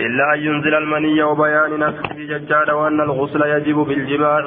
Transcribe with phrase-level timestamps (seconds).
[0.00, 4.44] إلا أن ينزل المني وبيان نفسه ججال وأن الغسل يجب بالجماع.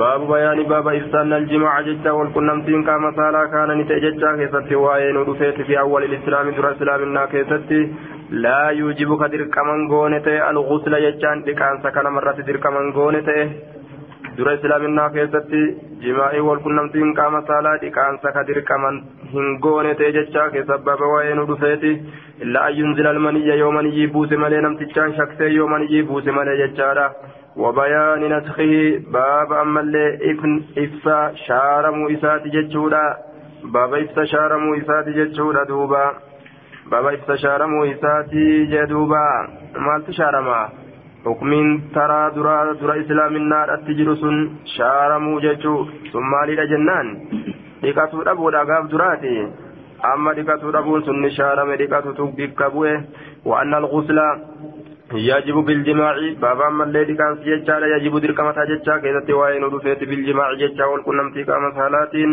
[0.00, 5.78] باب بيان باب إفسان الجماع ججا والكنمتين كما سالا كان نتججا كيست وآين ودفيت في
[5.78, 7.70] أول الإسلام در إسلامنا كيست
[8.30, 13.50] لا يوجب كدر كمن غونته الغسل ججان لكان سكن مرة در كمن غونته
[14.38, 15.60] dura islaaminaa keessatti
[16.04, 18.96] jimaa'ii wal qunnamtiin qaama saalaa dhiqaansa ka dirqaman
[19.34, 21.92] hin goone ta'e jechaa keessa baba waa'ee nu dhufeeti
[22.46, 27.08] illaa ayyunzila almaniyya yoo maniyyii buuse malee namtichaan shaksee yoo maniyyii buuse malee jechaadha
[27.64, 28.72] وبيان نسخه
[29.16, 30.06] باب أما اللي
[30.78, 33.04] إفسا شارمو إساتي جتشودا
[33.74, 36.04] باب إفسا شارمو إساتي جتشودا دوبا
[36.90, 39.26] باب إفسا شارمو إساتي جدوبا
[39.86, 40.60] مالت شارما
[43.02, 44.36] islaaminaadhatti jiru sun
[44.76, 45.78] shaaramuu jechuu
[46.12, 47.08] sun maalidha jennaan
[47.82, 49.32] dhiqatuu dhabuudha gaaf duraati
[50.12, 52.94] amma dhiqatuu dhabuun sun ni shaarame dhiqatutu bikka bu'e
[53.52, 54.26] wa'anna algusla
[55.28, 60.88] yajibu biljimaaci baabaan mallee dhiqaansi jechaadha yajibu dirqamataa jechaa keessatti waa'ee nu dhufeeti biljimaaci jechaa
[60.92, 62.32] wal qunnamtii qaama saalaatiin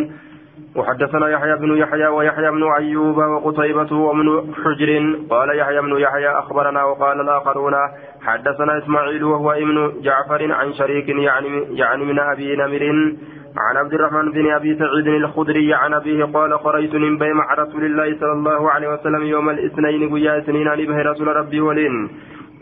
[0.76, 5.18] وحدثنا يحيى بن يحيى ويحيى بن أيوب وقتيبة وابن حجر.
[5.30, 7.74] قال يحيى بن يحيى أخبرنا وقال الآخرون
[8.22, 13.14] حدثنا إسماعيل وهو ابن جعفر عن شريك يعني يعني من أبي نمر.
[13.58, 17.86] عن عبد الرحمن بن أبي سعيد الخدري عن أبيه قال خرجت من بين مع رسول
[17.86, 22.10] الله صلى الله عليه وسلم يوم الاثنين ويا سنين عن به رسول ربي ولين.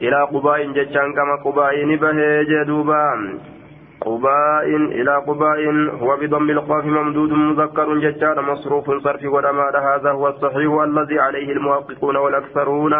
[0.01, 3.03] إلى قباء ججان كما قباء به جدوبا.
[4.01, 4.65] قباء
[4.99, 5.59] إلى قباء
[6.01, 9.77] هو بضم القاف ممدود مذكر ججار مصروف صرف ودمار.
[9.77, 12.93] هذا هو الصحيح الذي عليه المحققون والأكثرون.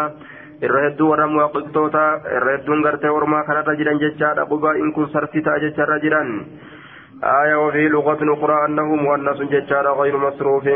[0.62, 2.06] الرهد ورا محققتوتا
[2.38, 6.28] الرهد غرتي ورما كانت جيران ججار قباء كن صرفتا ججار جيران
[7.24, 10.66] آية وفي لغة أخرى أنه مؤنث ججار غير مصروف.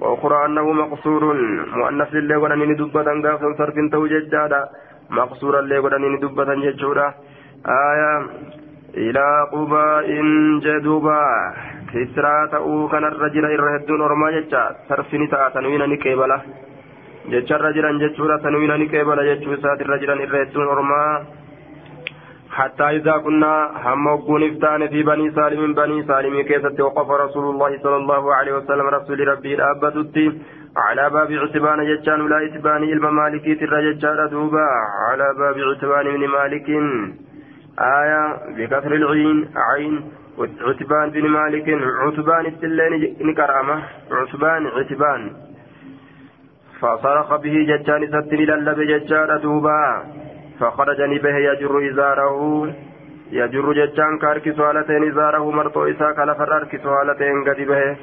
[0.00, 1.22] وأخرى أنه مقصور.
[1.80, 4.52] مؤنث اللي ودنين دبة غافا صرف تو ججار
[5.10, 7.14] مقصورا اللي ودنين دبة ججورا.
[7.66, 8.10] آية
[8.96, 10.06] إلى قباء
[10.64, 11.24] جدوبا.
[11.92, 16.38] كسرى تأو كان الرجل الرهدون ورما جتشا صرفني تاء تنوين نكيبلا
[17.32, 21.02] جتشا الرجل جتشورا تنوين نكيبلا جتشو سات الرجل الرهدون ورما
[22.56, 23.52] حتى إذا كنا
[23.84, 28.52] هم وكون إفتان في بني سالم بني سالم كيست وقف رسول الله صلى الله عليه
[28.58, 30.16] وسلم رسول ربي الأبتت
[30.76, 34.68] على باب عتبان جتشان ولا عتبان الممالكي ترى جتشا دوبا.
[35.08, 36.68] على باب عتبان من مالك.
[37.78, 38.22] آية
[38.56, 41.68] بكسر العين عين عتبان بن مالك
[42.02, 45.30] عتبان التلين نكرامة عتبان عتبان.
[46.80, 50.04] فصرخ به ججان ستن للب ججان دوبا
[50.60, 52.74] فخرج به يجر إزاره
[53.32, 57.96] يجر ججان كارك سوالتين إزاره مرطو إسا كالفر أرك سوالتين قد به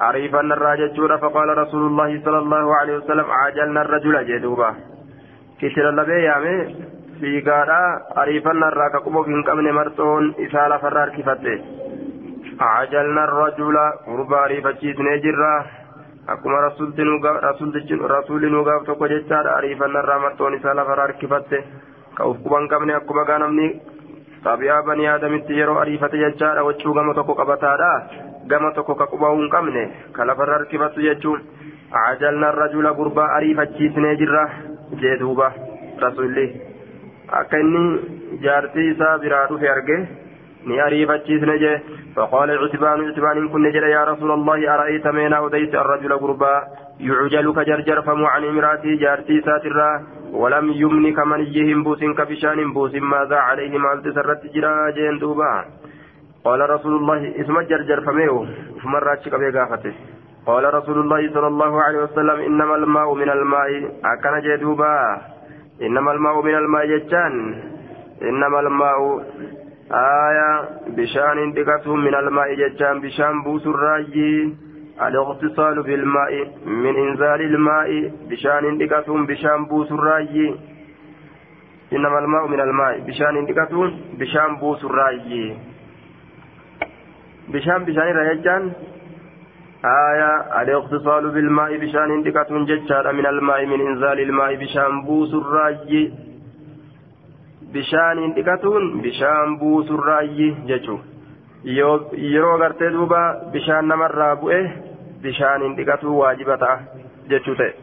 [0.00, 4.74] عريفا الراججور فقال رسول الله صلى الله عليه وسلم عاجلنا الرجل جدوبا.
[5.60, 6.58] كتر اللبي يامي
[7.20, 7.78] fiigaadha
[8.22, 11.54] ariifannaa irraa ka qubof hin qabne marxoon isaa lafarra harkifadhe.
[12.68, 15.52] Ajalna rajula gurbaa ariifachiisnee jirra.
[16.26, 21.64] Akkuma rasuulli nu gaaf tokko jechaadha ariifannaa irraa marxoon isaa lafarra harkifatte
[22.16, 23.68] ka uf quban qabne akkuma gaa namni
[24.44, 27.90] xabi'aa banii aadamitti yeroo ariifate jechaadha wachuu gama tokko qabataadha.
[28.48, 31.40] Gama tokko ka quba'uu hin qabne ka lafarra harkifattu jechuun.
[32.06, 34.48] Ajalna rajula gurbaa ariifachiisnee jirra.
[35.00, 35.52] Jee duuba
[36.00, 36.46] rasuulli
[37.28, 37.84] akka inni
[38.46, 39.98] jaartii isaa biraa dhufe arge
[40.66, 41.76] ni ariifachiisne jee.
[42.16, 46.62] فقال عتبان عتبان كن جل يا رسول الله أرأيت من أوديت الرجل غربا
[47.00, 50.02] يعجل كجرجر فمو عن امراتي جارتي ساترا
[50.32, 55.64] ولم يمن كمن يهم بوس كبشان بوس ماذا عليه ما التسرت جرا جين دوبا
[56.44, 58.46] قال رسول الله اسم جرجر فميو
[58.82, 59.94] فمرات شكبه غافته
[60.46, 63.68] قال رسول الله صلى الله عليه وسلم إنما الماء من الماء
[64.04, 64.94] أكن جدوبا
[65.82, 67.34] إنما الماء من الماء جتان.
[68.22, 69.24] إنما الماء
[69.90, 74.54] آية بشان انتقته من الماء جتان بشان بوس الراجي
[75.02, 76.32] الاغتصال بالماء
[76.66, 80.54] من إنزال الماء بشان انتقته بشان بوس الراجي
[81.92, 85.56] إنما الماء من الماء بشان انتقته بشان بوس الراجي
[87.48, 88.72] بشان بشان الراجي
[89.84, 96.12] آية الاغتصال بالماء بشان انتقة ججار من الماء من إنزال الماء بشان بوس الراي
[97.74, 98.64] بشان انتقة
[99.04, 100.98] بشان بوس الراي ججو.
[101.64, 103.20] yeroo gartee duuba
[103.52, 104.60] bishaan namarraa bu'e
[105.22, 106.78] bishaan hin dhiqatu waajiba ta'a
[107.28, 107.74] jechuu ta'e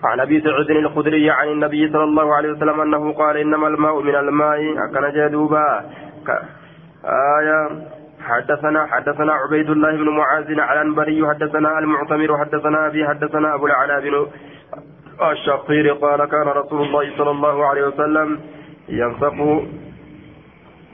[0.00, 4.14] عن أبي سعيد الخدري عن النبي صلى الله عليه وسلم أنه قال إنما الماء من
[4.14, 4.60] الماء.
[4.84, 5.84] أكن جدوبا.
[7.04, 7.60] آية
[8.22, 14.00] حدثنا حدثنا عبيد الله بن معاذ على الانبري حدثنا المعتمر حدثنا أبي حدثنا أبو العلاء
[14.00, 14.26] بن
[15.32, 18.40] الشقير قال كان رسول الله صلى الله عليه وسلم
[18.88, 19.34] ينسخ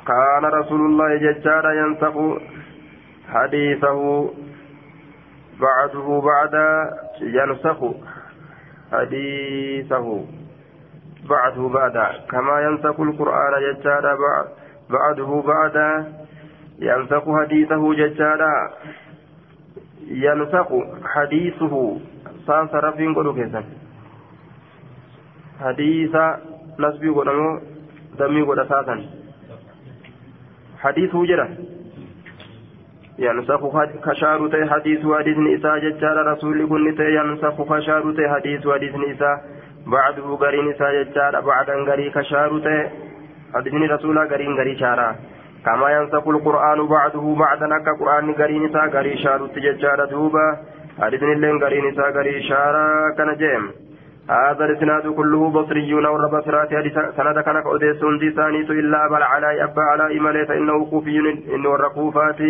[0.06, 2.14] كان رسول الله ججارا ينسخ
[3.28, 4.30] حديثه
[5.60, 6.54] بعده بعد
[7.20, 7.78] ينسخ
[8.92, 10.24] حديثه
[11.30, 11.96] بعده بعد
[12.30, 14.16] كما ينسخ القرآن ججارا
[14.90, 16.06] بعده بعد
[16.80, 18.70] ينسخ حديثه ججارا
[20.06, 20.68] ينسخ
[21.04, 22.00] حديثه.
[22.46, 23.64] سان صرفين قولوا كيسا
[25.60, 26.14] حديث
[26.78, 27.60] نسبي قولوا
[28.18, 28.96] دمي قولوا ساسا
[30.78, 31.48] حديثه جرى
[33.18, 33.62] ينسخ
[34.06, 39.36] كشار تي حديث حديث نساء ججار رسول كن تي ينسخ كشار تي حديث حديث نساء
[39.86, 42.78] بعده غري نساء ججار بعد غري كشار تي.
[43.54, 45.16] حديث رسول غري غري شارا.
[45.66, 50.56] كما ينسخ القرآن بعده بعد نك قرآن غري نساء غري شار تججار دوبا.
[51.02, 52.86] حديث اللين غري نساء غري شارا
[53.18, 53.64] كان جيم.
[54.30, 56.70] هذا الإسناد كله بصريون ور بصرات
[57.16, 61.18] سند كان اوديس دي ثاني إلا بل على أبا على مليت إنه كوفي
[61.54, 62.40] انه الرقوفات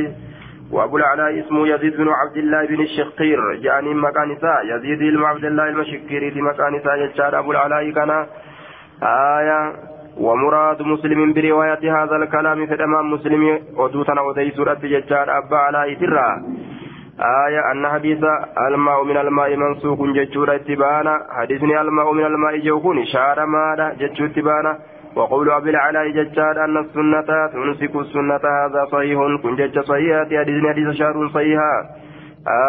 [0.73, 3.41] وأبو العلاء اسمه يزيد بن عبد الله بن الشقير.
[3.55, 4.31] جاني مكان
[4.65, 8.27] يزيد بن عبد الله المشكير في مكان يجار أبو العلاء كان.
[9.03, 9.61] آية
[10.17, 16.43] ومراد مسلم برواية هذا الكلام في الإمام مسلم ودوتنا ودي سورة يجار أبا علاء ترى
[17.21, 18.19] آية أن حديث
[18.69, 21.27] الماء من الماء منسوخ جتشورا اتبانا.
[21.31, 24.79] حديثني الماء من الماء جوكوني شار مالا جتشو اتبانا.
[25.17, 30.89] وقول أبي العلاء ججار أن السنة تمسك السنة هذا صحيح كن جج صحيحة حديثني حديث
[30.99, 31.73] شار صحيحة.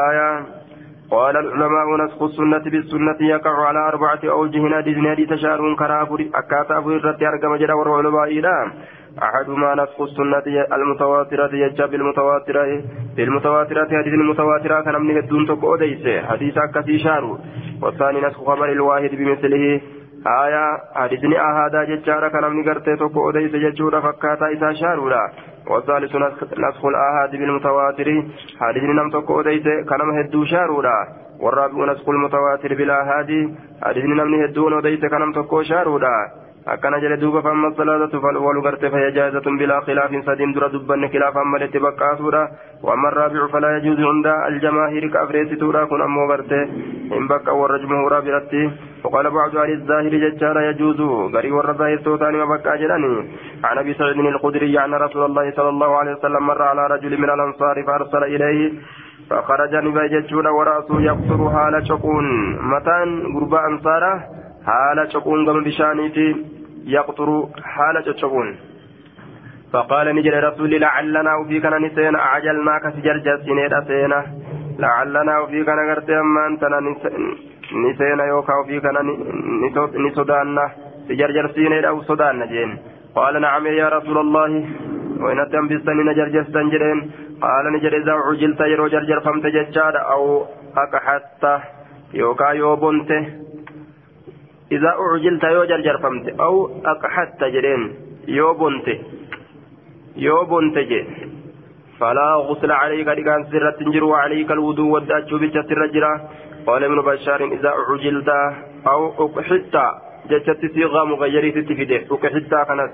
[0.10, 0.57] آية
[1.12, 7.24] قال العلماء نسخ السنة بالسنة يقع على أربعة أوجه حديثني حديث شار كرافر أكاتا فرت
[7.24, 8.72] أرقم جرى والعلماء إلى
[9.24, 12.82] أحدهما نسخ السنة المتواترة يجا بالمتواترة
[13.16, 17.38] بالمتواترة حديث المتواترة كان من الدون تقو ديسه حديث أكثي شارو.
[17.82, 19.82] والثاني نسخ خبر الواحد بمثله
[20.28, 20.66] آية
[20.96, 25.32] حديثني أهادا ججارة كان من قرتي تقو ديس ججورة فكاتا إسا شارورا
[25.70, 26.16] والثالث
[26.66, 28.08] نسخ الآهاد بالمتواتر.
[28.60, 31.08] حديثني نم تقو ديس كان مهدو شارورا.
[31.40, 33.32] والرابع نسخ المتواتر بالآهاد
[33.84, 36.47] حديثني نم ديس كان تقو شارورا.
[36.74, 41.80] Akkana jedhe duuba famma salaatatu falwalu garte fayajaazatun bilaa khilaafin sadiin dura dubbanne khilaafan maletti
[41.86, 42.42] baqqaasuudha
[42.84, 46.60] wamma raabicu falaa yajuuzu hunda aljamaahiri ka afreessituudha kun ammoo garte
[47.14, 48.70] hin bakka warra jumhuuraa biratti
[49.04, 51.02] وقال بعض أهل الظاهر ججال يجوز
[51.36, 53.14] غري ورد ظاهر توتان وبكى جلني
[53.64, 57.30] عن أبي سعيد الخدري أن رسول الله صلى الله عليه وسلم مر على رجل من
[57.30, 58.74] الأنصار فأرسل إليه
[59.30, 62.26] فخرج نبي ججول ورأسه يقصر حال شقون
[62.72, 64.14] متان غرباء أنصاره
[64.68, 66.57] حال شقون قم بشانيتي
[66.88, 68.56] يقطر حال تشبون
[69.74, 72.20] فقال نجل رسول لعلنا وفيك نسينا.
[72.20, 74.20] أعجلناك سجرجة سنيد سينا
[74.80, 76.64] لعلنا وفيك نغرت أما أنت
[77.84, 78.86] نسينا يوكا وفيك
[80.06, 80.66] نسودانا.
[81.08, 82.78] سجرجر سنيد أو سودانا جين.
[83.16, 84.52] قال نعم يا رسول الله.
[85.20, 87.00] وإن تنبستني نجرجر سنجرين.
[87.42, 90.46] قال نجل إذا عجلت يرو جرجر فمت ججاد أو
[90.78, 91.44] أكحت.
[92.14, 93.47] يوكا يوبنته.
[94.72, 96.56] إذا أعجلت يو جرجر فمت أو
[96.86, 97.82] أقحت جرين
[98.28, 98.88] يو بنت
[100.16, 101.02] يو بنت جي.
[102.00, 106.30] فلا غسل عليك لكان سرة تنجر وعليك الوضوء والدأجو بجت الرجرة
[106.68, 108.30] قال ابن بشار إذا أعجلت
[108.88, 109.76] أو أقحت
[110.30, 112.92] جت صيغة مغيرة تفيده أقحت كانت.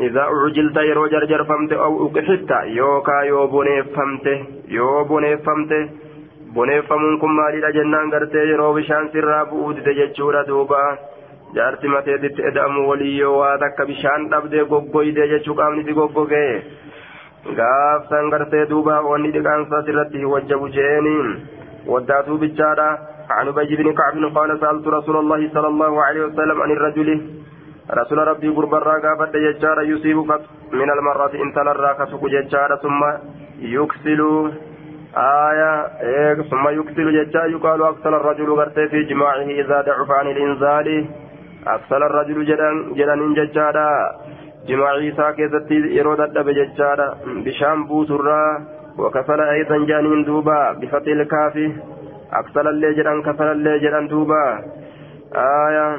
[0.00, 4.26] إذا أعجلت يرو جرجر فمت أو أقحت يوكا يو بني فمت
[4.68, 5.72] يو بني فمت
[6.54, 10.82] boneeffamuun kun maalidha jennaan gartee yeroo bishaan sirraa bu'uu dide jechuudha duuba
[11.56, 16.52] jaarti mateetitti eda'amu walii yoo waa takka bishaan dhabdee goggoydee jechuu qaamni si goggogee
[17.60, 21.16] gaafsan gartee duuba wanni dhiqaansaa sirratti hin wajjabu jeeni
[21.94, 22.88] waddaatuu bichaadha
[23.30, 27.08] عن أبي بن كعب قال سألت رسول الله صلى الله عليه وسلم عن الرجل
[27.90, 30.40] رسول ربي قرب الراقة يجار يصيبك
[30.72, 32.24] من المرة إن تلراك سك
[32.82, 33.02] ثم
[33.76, 34.20] يكسل
[35.16, 41.06] آية إيه ثم يكسل ججا يقال أكسل الرجل غرتي في جماعة إذا ضعف عن الإنزال.
[41.66, 43.90] أكسل الرجل جدن جدن ججادا.
[44.68, 47.14] جماعي ساكتت يرود الدب ججادا.
[47.26, 48.42] بشام بوسرا
[48.98, 50.72] وكسل أيضا جانين دوبا.
[50.72, 51.56] بفتح الكاف
[52.32, 54.44] أكسل اللي جدن كسل دوبا.
[55.36, 55.98] آية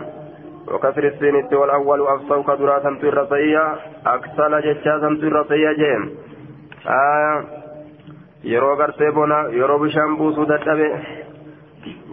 [0.74, 3.75] وكسر السين والأول أفصل كدرا سمت الرصية.
[4.05, 6.03] أكسل ججا سمت الرصية جيم.
[6.88, 7.64] آية
[8.53, 10.87] yeroo gartee bonaa yeroo bishaan buusuu dadhabe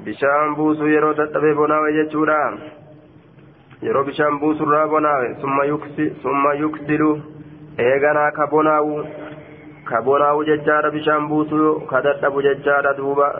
[0.04, 2.38] bishaan buusuu yeroo dadhabe bonaawe jechuudha
[3.88, 5.32] yeroo bishaan buusurraa bonaawe
[6.22, 7.10] summa yuksilu
[7.88, 9.00] eeganaa ka bonaawu
[9.90, 13.32] ka bonaawu jechaadha bishaan buusuu ka dadhabu jechaadha duuba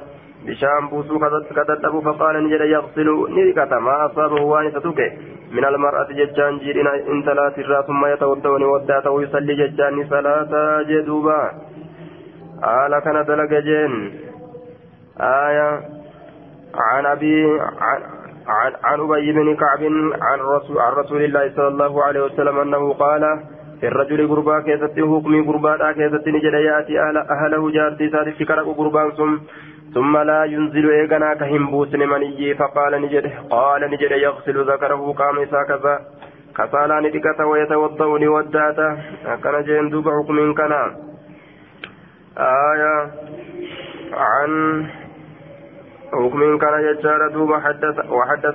[0.46, 1.18] بشام بوسو
[1.56, 5.00] كتتبو فقال نجد يغسل نيكة ما أصابه وان ستوك
[5.52, 10.52] من المرأة ججان جيرين انت لا ترى ثم يتوضوني وداته ويصلي ججان صلاة
[10.90, 11.40] جدوبا
[12.64, 13.92] آل كان دلق جين
[15.20, 16.02] آية.
[16.74, 18.02] عن أبي عن
[18.48, 19.82] عن عن أبي بن كعب
[20.22, 23.40] عن رسول عن رسول الله صلى الله عليه وسلم أنه قال
[23.80, 29.10] في الرجل قربا كيست حكمي قربا كيست نجد يأتي أهل أهله جارتي سادس كرق قربان
[29.10, 29.38] ثم
[29.94, 36.00] ثم لا ينزل إيغنا كهم بوسن مني فقال نجد قال نجد يغسل ذكره قام كذا
[36.56, 38.88] كسالا ندكة ويتوضأ لوداته
[39.42, 40.72] كان جين دوب حكم كان
[42.38, 43.10] آية
[44.12, 44.86] عن
[46.12, 48.54] حكم كان ججار دوب حدث وحدث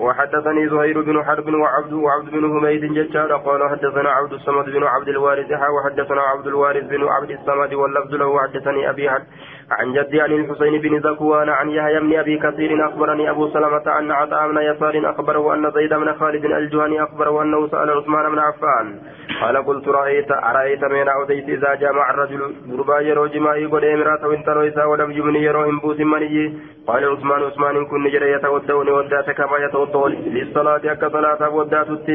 [0.00, 5.08] وحدثني زهير بن حرب وعبد وعبد بن حميد ججار قال حدثنا عبد الصمد بن عبد
[5.08, 9.26] الوارث وحدثنا عبد الوارث بن عبد الصمد واللفظ له حدثني أبي حد
[9.70, 14.10] عن جدي عن الحسين بن ذكوان عن يحيى بن أبي كثير أخبرني أبو سلمة أن
[14.10, 19.00] عطاء بن يسار أخبره أن زيد بن خالد الجهني أخبره أنه سأل عثمان بن عفان
[19.40, 24.84] قال قلت رايت ارايت من اوديت إذا جمع الرجل غربا يرو جماعي قد امراته انترويسا
[24.84, 26.58] ولم يمني يرو انبوس مني.
[26.86, 32.08] قال عثمان عثمان كن جري يتودون ودات كما يتوضا للصلاة اك صلاة وداتت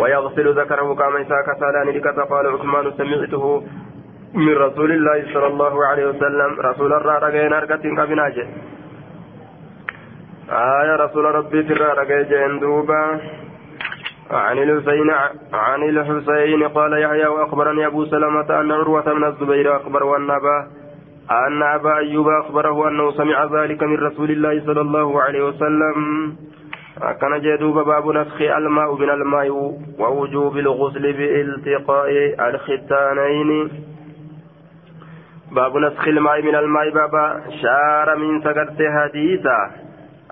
[0.00, 3.62] ويغسل ذكره كما يساك سالان لك قال عثمان سمعته.
[4.34, 6.50] من رسول الله صلى الله عليه وسلم.
[6.60, 8.46] رسول الله رجعنا أركتين كبناجة
[10.50, 13.20] آية رسول ربي ترى رجعنا دوبا.
[14.30, 15.10] عن الحسين
[15.52, 20.66] عن الحسين قال يحيى وأخبرني أبو سلمة أن عروة من الزبير أخبر والنبا
[21.30, 25.96] أن أبا أيوب أخبره أنه سمع ذلك من رسول الله صلى الله عليه وسلم.
[27.20, 29.50] كان جدوب باب نسخ الماء من الماء
[29.98, 32.10] ووجوب الغسل بالتقاء
[32.48, 33.70] الختانين.
[35.52, 39.70] باب نسخ الماء من الماء بابا شار من سكرت حديثا.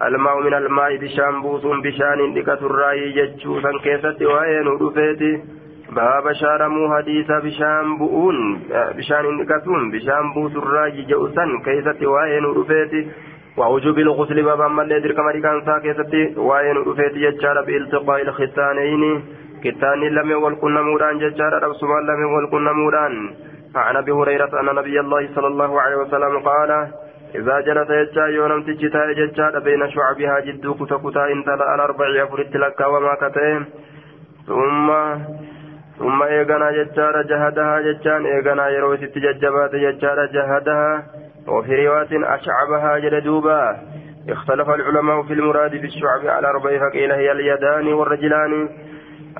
[0.02, 5.42] الماء من الماء بشان بوسون بشان دكة الرأي ججو سن كيست وين ودفيتي
[5.92, 8.60] باب شارمو حديثا بشان بؤون
[8.96, 13.08] بشان دكتون بشان بوس الرأي جوسن كيست وين ودفيتي
[13.56, 19.22] ووجوب الغسل بابا مالي درك مريكان سا كيست وين ودفيتي ججار بإلتقاء الختانين.
[19.64, 23.14] كتان لم يولقن والقنمودان ججار ربسمان لم يولقن والقنمودان
[23.74, 26.88] عن أبي هريرة أن نبي الله صلى الله عليه وسلم قال
[27.34, 32.80] إذا جلس يجا يونم تجتا يجا بين شعبها جدو كتا كتا انت الأربع فرت لك
[32.80, 33.64] وما كتين
[34.46, 34.88] ثم
[35.98, 41.04] ثم إيغانا ججارة جهدها ججان إيغانا يروي ست ججبات ججارة جهدها
[41.48, 43.76] وفي رواية أشعبها جلدوبا
[44.28, 48.68] اختلف العلماء في المراد بالشعب على أربع فقيل هي اليدان والرجلان.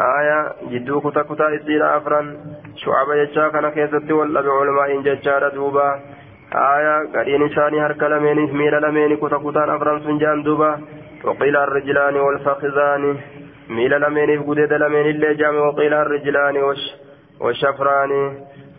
[0.00, 0.38] آية
[0.70, 2.26] جدو كتا كتا إسير أفران
[2.76, 5.88] شعب ججا كان كيستي والأبي علماء ججارة دوبا
[6.54, 10.80] آية قرين إساني هرك لميني ميل لميني كتا كتان أفران سنجان دوبا.
[11.24, 13.16] وقيل الرجلان والفخذان
[13.70, 16.82] ميل لميني قدد لميني اللي جامع وقيل الرجلان وش
[17.40, 18.10] والشفران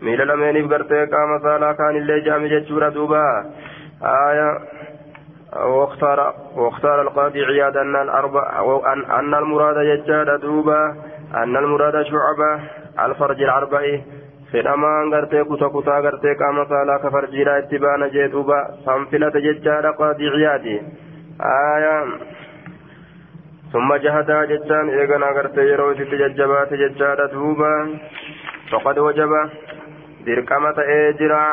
[0.02, 3.24] ميل لميني بقرتي قام صالا كان اللي جامع ججورة دوبا
[4.02, 4.48] آية
[5.56, 8.42] واختار واختار القاضي عياد أن الأربع
[9.18, 10.94] أن, المراد ججاد دوبا
[11.34, 12.60] أن المراد شعبة
[13.06, 13.80] الفرج الأربع.
[14.52, 19.92] fedhamaan gartee kuta kutaa gartee qaama saalaa ka farjiidhaa itti baana jee duuba sanfilata jechaadha
[20.02, 20.74] qaadiiciyaati
[21.54, 22.04] aayaa
[23.72, 27.74] ثم جهدا جتان إيغانا غرتي يرو ست ججبات ججادا دوبا.
[28.70, 29.32] فقد وجب.
[30.25, 31.45] درقمة إيجرا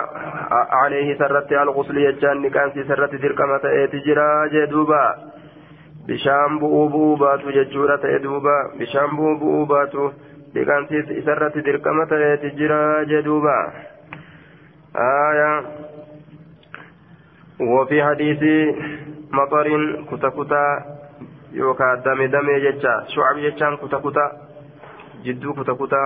[0.81, 5.05] عليه سرت الغسل جتان نكان سرت درقمة إيجرا جدوبا
[6.09, 10.11] بشام بؤو بؤو باتو ججورة إدوبا بشام بؤو بؤو باتو
[10.55, 12.81] dhiqansiis isarratti dirqama ta'eeti jira
[13.13, 13.57] jedhuuba
[14.97, 15.53] آية
[17.61, 18.43] وفي حديث
[19.33, 19.67] مطر
[20.11, 20.65] كتا كتا
[21.53, 24.27] يوكا دم دم جتشا شعب جتشان كتا كتا
[25.25, 26.05] جدو كتا كتا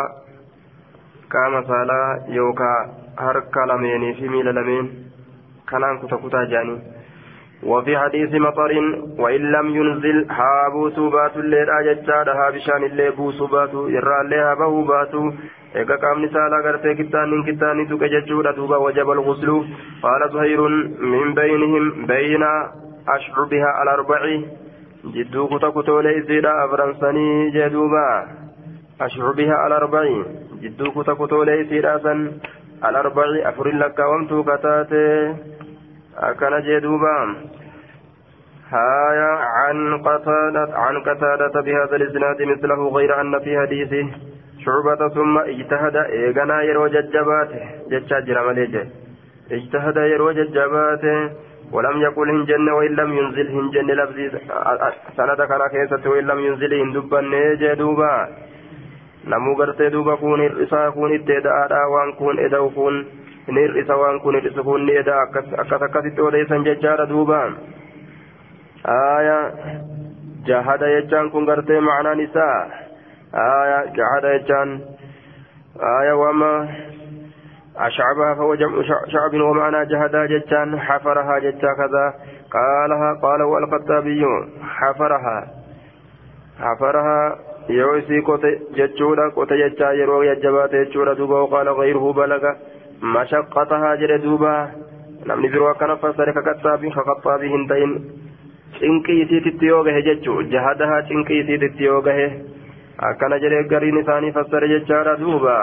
[1.33, 2.73] كما سالا يوكا
[3.19, 4.85] هركا لميني في ميل لمين
[5.71, 6.77] كنان كتا كتا جاني
[7.63, 8.73] وفي حديث مطر
[9.19, 15.33] وإن لم ينزل هابو سوبات الليل أججاد هابشان الليل بوسوبات يرى الليل هابه باتو
[15.77, 19.49] إيقا قامني سالا غرتي كتانين كتاني دوك ججودة دوبا وجب الغسل
[20.03, 20.61] قال زهير
[21.13, 22.43] من بينهم بين
[23.09, 24.21] أشعبها الأربع
[25.15, 28.09] جدو كتا كتولي إزيدا أفرنساني جدوبا
[29.01, 30.03] أشعبها الأربع
[30.62, 32.20] جدو كتا كتولي إزيدا سن
[32.88, 35.06] الأربع أفر لك ومتو كتاتي
[36.18, 37.16] أكن جدوبا
[38.74, 39.78] هايا عن
[40.08, 44.08] قتادة عن قتادة بهذا الإسناد مثله غير أن في حديثه
[44.66, 48.50] شعبة ثم اجتهد إيغنا يرو ججباته جتشا جرام
[49.52, 51.30] اجتهد يرو ججباته
[51.74, 54.30] ولم يقل هنجن وإن لم ينزل هنجن لفظي
[55.18, 58.14] سند كان كيست وإن لم ينزل هندبا نيجي دوبا
[59.26, 62.96] namuu gartee duuba kun hir'isaa kun itti eda'aadha waan kun eda'u kun
[63.48, 67.42] ni hir'isa waan kun hir'isu kun ni eda'a akkas akkasitti odeessan jechaadha duuba
[68.96, 69.40] aya
[70.46, 72.60] jahada jechaan kun gartee ma'anaan isaa
[73.34, 74.70] aya jahada jechaan
[75.98, 76.54] aya wama
[77.72, 82.14] أشعبها فهو جمع شعب ومعنى جهدا جتان حفرها جتا كذا
[82.52, 84.26] قالها قال والخطابي
[84.62, 85.48] حفرها
[86.60, 87.36] حفرها
[87.70, 88.46] يوسي قوت
[88.78, 92.44] جتشورا قوت جتا يرو يجبات جتشورا دوبا وقال غيره بلغ
[93.02, 94.72] مشقتها جل دوبا
[95.28, 97.92] نمني بروا كان فسر كقطابي كقطابي هندين
[98.82, 102.28] cinqii isiititti yoo gahe jechuu jahadaha cinqii isiititti yoo gahe
[103.10, 105.58] akkana jedhee gariin isaanii fassare jechaadha duuba.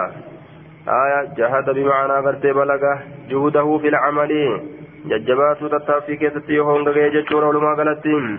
[0.89, 4.61] آية جهد بمعنى غرتي بلغة جهوده في العمل
[5.07, 8.39] ججبات تتافي كيست يهون غير جتشور ولما غلطين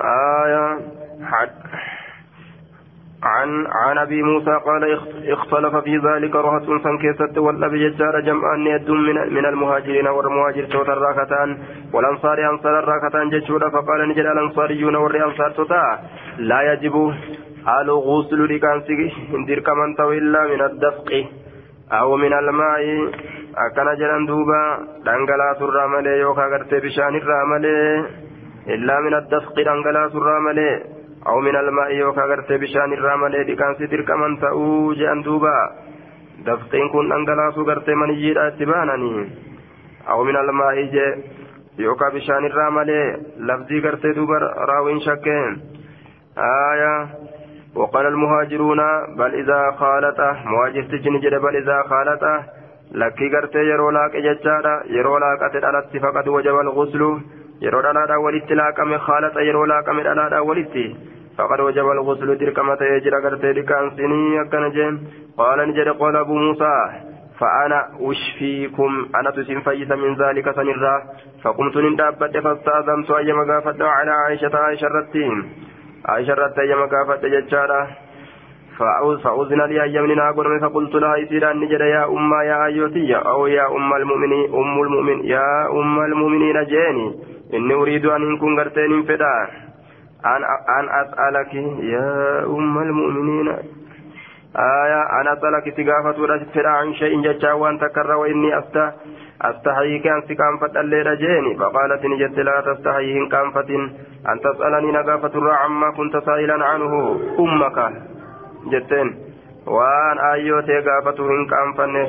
[0.00, 0.78] آية
[3.22, 9.34] عن عن أبي موسى قال اختلف في ذلك رهط فانكست والنبي ججار جمعا يد من
[9.34, 11.58] من المهاجرين والمهاجر توت الراكتان
[11.92, 15.98] والأنصار أنصار الراكتان ججورا فقال نجد الانصاريون والانصار توتا.
[16.38, 17.14] لا يجب
[17.80, 21.08] الغسل لكانسي اندير كمان إلا من الدفق
[21.92, 22.82] أو من الماء.
[23.56, 24.58] akkana jedhan duuba
[25.04, 28.04] dhangalaasurraa malee yookaan gartee bishaanirraa malee
[28.74, 30.74] illaa min addafqi dhangalaasurraa malee
[31.24, 35.54] aw min almaa'i yookaan gartee bishaanirraa malee dhiqaansi dirqaman ta'uu jedhan duuba
[36.46, 39.26] dafqiin kun dhangalaasuu gartee maniyyiidha itti baananii
[40.06, 41.10] aw min almaa'i jee
[41.86, 43.06] yookaan bishaanirraa malee
[43.50, 44.38] lafdii gartee duuba
[44.72, 45.44] raawwiin shakkee
[46.36, 47.00] aayaa.
[47.74, 48.80] وقال المهاجرون
[49.18, 52.24] بل إذا خالط مهاجر تجن جد بل إذا خالط
[52.92, 57.02] لكي قرتي يرو لاك ججارا يرو لاك أتدالت فقد وجب الغسل
[58.24, 60.76] ولت لاك من خالط يرو لاك من دلالا ولت
[61.38, 64.94] فقد وجب الغسل تلك متى يجرى قرتي لكان سني أكن جيم
[65.38, 66.74] قال نجد قال أبو موسى
[67.40, 71.02] فأنا أشفيكم أنا تسين فيس من ذلك سنرا
[71.42, 75.52] فقمت نندابت فاستأذنت أيما قافت على عائشة عائشة رتين
[76.08, 77.88] عائشة رت أيما قافت ججارا
[79.24, 83.94] فأذن لي أيام ناقر فقلت لها إسيرا نجد يا أم يا أيوتي أو يا أم
[83.94, 87.06] المؤمنين أم المؤمن يا أم المؤمنين جاني
[87.53, 89.35] إني أريد أن كن قرتين فدا
[90.25, 90.41] أن
[90.79, 91.53] أن أسألك
[91.93, 92.09] يا
[92.45, 93.47] أم المؤمنين
[94.55, 96.17] آية أنا أسألك سقافة
[96.53, 98.93] فدا عن شيء ججا وأن تكر وإني أفتح
[99.41, 103.81] أستحيي كان سكان فتلي رجيني فقالت نجت لا تستحيي كان فتن
[104.29, 107.77] أن تسألني نقافة الرا عما كنت سائلا عنه أمك
[108.71, 109.09] jetteen
[109.75, 112.03] waan aayyoo tee gaafatu hin qaanfanne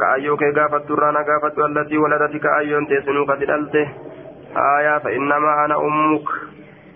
[0.00, 3.82] ka aayyoo kee gaafattu irraa na gaafadhu allatii waladati ka aayyoon teessinuu kati dhalte
[4.57, 6.27] Ana ummuk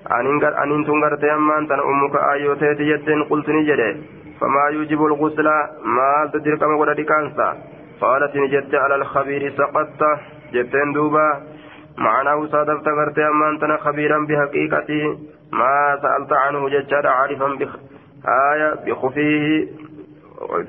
[0.09, 3.89] aniin tun gartee ammaan tana ummuka aayyoo teeti jetteen qultuni jedhe
[4.39, 7.47] famaa yuujibu lgusla maaltu dirqama godha dhiqaansa
[8.01, 10.09] qaalat ni jette ala alkhabiiri saqatta
[10.53, 11.25] jetteen duuba
[11.97, 15.17] معناه صادفت غرتي أمان تنا خبيرا بحقيقة
[15.51, 17.71] ما سألت عنه ججار عارفا بخ
[18.51, 19.67] آية بخفيه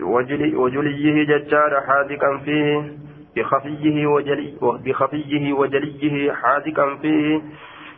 [0.02, 2.92] وجلي وجليه ججار حاذقا فيه
[3.36, 7.40] بخفيه وجلي بخفيه وجليه حاذقا فيه.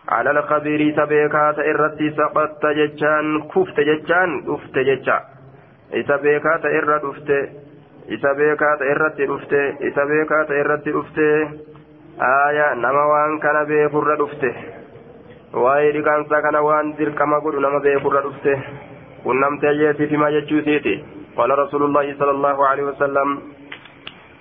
[0.09, 3.27] على الخبير سبيكات إرتي سقطت ججان.
[3.55, 5.19] كفت ججان كفت ججا.
[5.95, 7.31] إذا بيكات إرت أفت.
[8.09, 9.53] إذا بيكات إرت أفت.
[9.89, 10.51] إذا بيكات
[10.87, 11.19] أفت.
[12.49, 14.45] آية نما وان كان بيكر أفت.
[15.55, 18.55] waa'ee dhiqaansaa kana waan dirqama godhu nama beekurra dhufte
[19.25, 20.95] qunnamtee jeetii fi maa jechuusiiti
[21.37, 23.37] قال رسول الله صلى الله عليه وسلم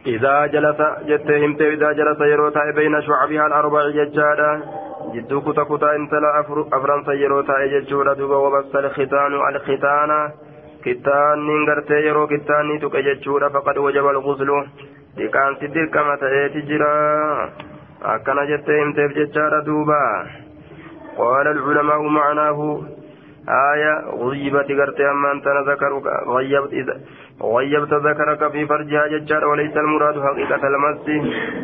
[0.08, 4.62] إذا جلس جت همت إذا جلس يروتا بين شعبها الأربع ججادا.
[5.14, 6.40] جدو كتا كتا انتلا
[6.74, 8.14] أفران سيروتا ججودا.
[8.14, 10.32] دوبا وبس الختان الختان.
[10.86, 13.50] كتان ننغرتي يرو كتان تك ججودا.
[13.50, 14.50] فقد وجب الغسل.
[15.18, 16.94] لكان سدر كما تأتي جرا.
[18.04, 20.04] أكنا جت همت ججادا دوبا.
[21.18, 22.82] قال العلماء معناه.
[23.50, 26.96] آية غيبت قرت أما أنت ذكرك غيبت إذا
[27.42, 31.08] غيبت ذكرك في فرجها ججار وليس المراد حقيقة المس.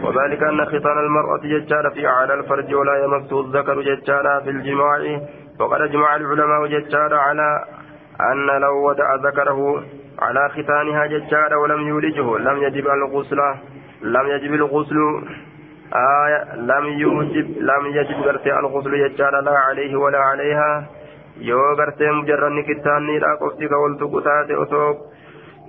[0.04, 5.22] وذلك أن ختان المرأة ججار في أعلى الفرج ولا يمسه الذكر ججار في الجماع.
[5.60, 7.66] وقد أجمع العلماء ججار على
[8.32, 9.84] أن لو وضع ذكره
[10.20, 13.40] على ختانها ججار ولم يولجه لم يجب الغسل
[14.02, 14.98] لم يجب الغسل
[15.94, 20.90] آية لم يوجب لم يجب غرتي الغسل يجار لا عليه ولا عليها.
[21.40, 24.54] yoo gartee mujarranni kittaanniidha qofti ka wal tuqu taate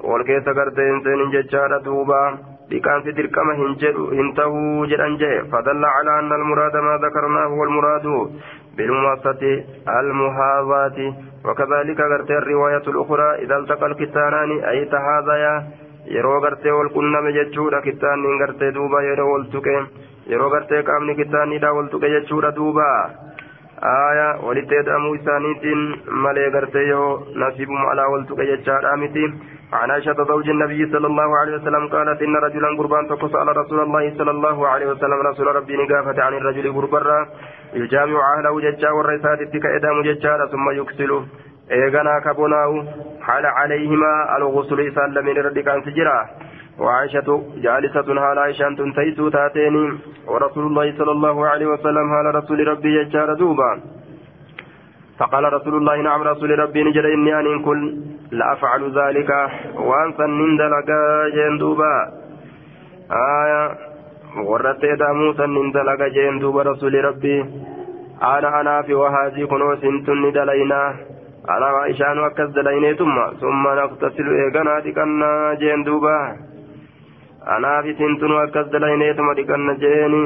[0.02, 2.22] wal keessa gartee hin seenin jechaadha duuba
[2.70, 8.06] دركم هنته جدًا جاء فدل على أن المراد ما ذكرناه هو المراد
[8.76, 9.42] بالمماصة
[10.00, 10.98] المهاضات
[11.44, 15.54] وكذلك غرت الرواية الأخرى إذا التقى الكتانان أي تهاذيا
[16.06, 19.74] yeroo gartee wal qunname jechuudha kittaanniin gartee duuba yeroo wal tuqe
[20.32, 22.08] yeroo gartee qaamni kittaanniidha wal tuqe
[23.82, 29.32] eda'amuu isaaniitiin malee gartee yoo nasiibuma alaa wal tuqe jechaadha miti.
[29.72, 33.80] عن عائشة زوج النبي صلى الله عليه وسلم قالت إن رجلا قربان تقص على رسول
[33.80, 37.28] الله صلى الله عليه وسلم رسول ربي نقافة عن الرجل قربرا
[37.74, 41.26] يجامع أهله ججا والرسالة كإدام ججا ثم يكسله
[41.70, 42.84] إيغنا كبناه
[43.22, 45.82] حال عليهما الغسل إسال من ردك أن
[46.80, 47.28] وعائشة
[47.64, 49.86] جالسة حال عائشة تنتيسو تاتيني.
[50.26, 53.70] ورسول الله صلى الله عليه وسلم حال رسول ربي ججا دوبا.
[55.18, 57.80] فقال رسول الله نعم رسول ربي نجد إني أن كن
[58.32, 59.30] لأفعل ذلك.
[59.88, 61.00] وأنسى نندلقا
[61.36, 61.94] جندوبا
[63.12, 63.62] آية.
[64.50, 67.36] ورت إدامو سنندلقا جندوبا رسول ربي.
[68.22, 70.82] أنا أنا في وهذه كنوس ندلينا
[71.54, 73.16] أنا وإشان وكز دليني ثم.
[73.40, 76.18] ثم نغتسل إيقنا دكنا جندوبا
[77.46, 80.24] anaaf isiintunu akkas dalayneetuma dhiqanna jeeni.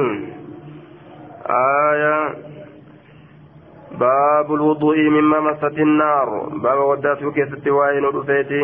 [1.49, 2.15] Aaya.
[3.99, 6.27] Baabu lwudu'i mimma massati innaar
[6.61, 8.59] baaba waddaatuu keessatti waa'ee nu dhufeeti.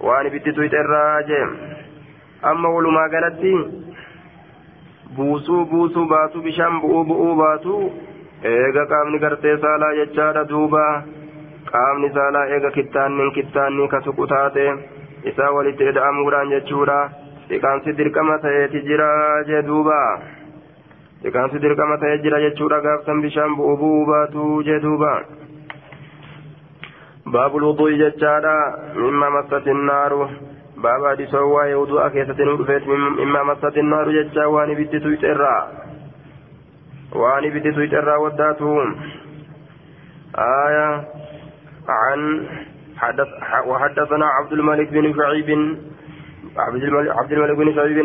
[0.00, 1.46] Waan ibittitu hidherraa jee.
[2.42, 3.54] Amma walumaa galatti
[5.16, 7.92] buusuu buusuu baatu bishaan bu'uu bu'uu baatu
[8.42, 10.86] eega qaamni gartee saalaa jechaadha duuba.
[11.70, 14.66] Qaamni saalaa eega kittaanniin kittaannii ka taate.
[15.24, 17.23] Isaa walitti eda'amuudhaan jechuudha.
[17.49, 19.09] dhiqaamsi dirqama ta'eeti jira
[19.49, 19.99] jee duuba
[21.23, 25.13] dhiqaamsi dirqama ta'ee jira jechuudha gaafsan bishaan bu'uu bu'uu baatu jee duuba
[27.33, 30.29] باب الوضوء ججارا مما مست النار
[30.77, 32.87] باب حديث هو وضوء كيسة نرفت
[33.21, 35.57] مما مست النار ججا واني بدي تويترا
[37.15, 38.95] واني بدي تويترا وداتهم
[40.35, 40.89] آية
[41.89, 42.47] عن
[42.97, 43.27] حدث
[43.67, 45.49] وحدثنا عبد الملك بن شعيب
[46.58, 47.98] عبد الملك بن شعيب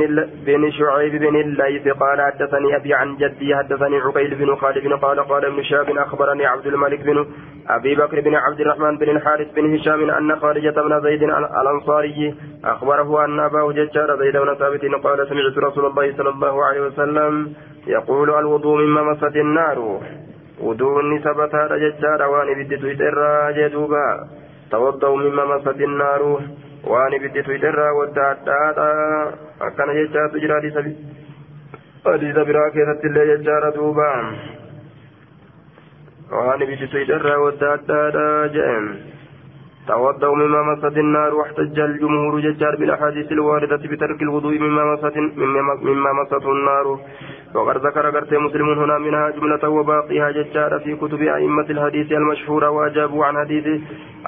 [0.45, 5.45] بن شعيب بن الليث قال حدثني أبي عن جدي حدثني عقيل بن خالد قال قال
[5.45, 7.25] ابن شهاب أخبرني عبد الملك بن
[7.69, 12.35] أبي بكر بن عبد الرحمن بن الحارث بن هشام أن خارجة بن زيد الأنصاري
[12.65, 17.53] أخبره أن أباه ججار زيد بن ثابت قال سمعت رسول الله صلى الله عليه وسلم
[17.88, 19.99] يقول الوضوء مما مست النار.
[20.62, 22.83] وضوء ثبت هذا ججار وان بدت
[23.57, 24.27] جدوبا
[24.71, 26.41] توضوا مما مست النار.
[26.91, 28.88] Waan ibiddi tuyxirraa wadda addaadha
[29.67, 34.08] akkana jechaatu jira hadiisa biraa keessatti illee jechaadha duuba
[36.38, 38.25] waan ibiddi tuyxirraa wadda addaadha
[38.58, 38.88] jedhen
[39.89, 45.17] توضأوا مما مست النار واحتج الجمهور ججار بالأحاديث الواردة بترك الوضوء مما مست
[45.91, 46.99] مما مست النار.
[47.56, 53.25] وقد ذكر قرت مسلم هنا منها جملة وباقيها ججار في كتب أئمة الحديث المشهورة وأجابوا
[53.25, 53.82] عن حديث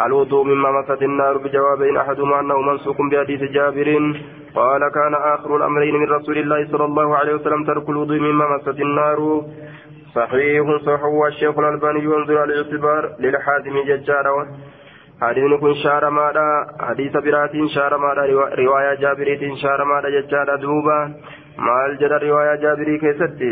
[0.05, 3.89] الوضوء مما مست النار بجوابين أحدهما أنه منسوق بحديث جابر.
[4.55, 8.79] قال كان آخر الأمرين من رسول الله صلى الله عليه وسلم ترك الوضوء مما مست
[8.79, 9.41] النار.
[10.15, 14.47] صحيح صحيح والشيخ الألباني ينظر على الاعتبار للحازم ججار
[15.20, 18.24] حديث كن شارمادا حديث براتين شارمادا
[18.58, 20.98] رواية جابريتين شارمادا ججادا دوبا
[21.56, 23.50] maal jedha riwaayaa jaabirii keessatti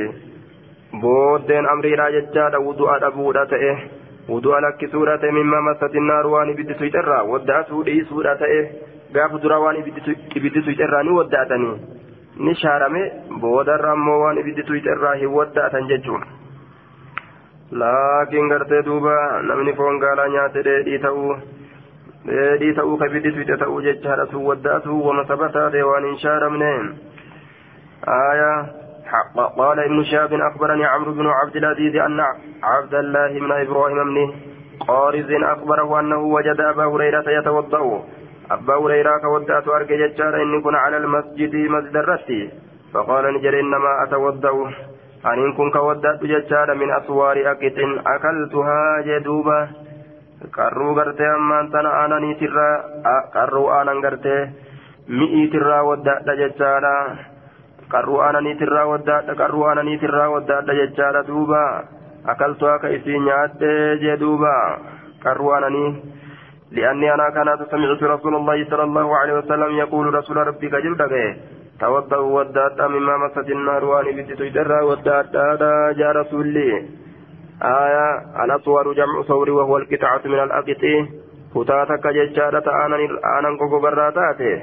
[1.02, 3.70] booddeen amriidhaa jechaadha wudu'a dhabuudha ta'e
[4.28, 8.60] wudu'a lakkisuudha ta'e mimma masatin naaru waan ibiddi tuyxerraa wadda'atuu dhiisuudha ta'e
[9.14, 11.74] gaafa duraa waan ibiddi tuyxerraa ni wadda'atanii
[12.46, 13.02] ni shaarame
[13.46, 16.26] boodarra ammoo waan ibiddi tuyxerraa hin wadda'atan jechuudha.
[17.80, 19.16] laakiin gartee duuba
[19.50, 21.36] namni foon gaalaa nyaate dheedhii ta'uu
[22.25, 26.73] Ka ibiddi tuyxe ta'uu jechaadha sun wadda'atuu wama sabataa ta'e waan hin shaaramne.
[28.07, 28.65] آية
[29.57, 32.19] قال ابن شهاب أخبرني عمرو بن عبد العزيز أن
[32.63, 34.33] عبد الله بن إبراهيم بن
[34.87, 38.03] قارز أخبره أنه وجد أبا هريرة يتوضأ
[38.51, 42.49] أبا هريرة كودأت أرجع ججار إن كن على المسجد مسجد الرتي
[42.93, 44.67] فقال نجر إنما أتوضأ
[45.25, 47.77] أن إن كن كودأت ججار من أسوار أكت
[48.07, 49.67] أكلتها جدوبة
[50.56, 54.40] qarruu gartee ammaan tana aananii tirraa qarruu aanan gartee
[55.08, 56.94] mi'ii tirraa waddaadha jechaadha
[57.94, 61.62] qarruu aananiitirraa waddaadha qarruu aananiitirraa waddaadha jechaadha duuba
[62.32, 63.72] akaltu akka isii nyaadhe
[64.02, 64.54] jee duuba
[65.24, 65.90] qarruu aananii
[66.74, 71.36] لأني أنا كانت سمعت رسول الله صلى الله عليه وسلم يقول رسول ربي كجل دقه
[71.80, 75.46] توضأوا وداتا مما مست النار وأني بدت يدرى وداتا
[75.98, 76.70] جاء رسولي
[77.62, 78.08] آية
[78.44, 80.82] الأصور جمع صور وهو القطعة من الأقط
[81.54, 82.96] فتاتك ججارة آنا
[83.38, 84.62] آنا كوكو براتاته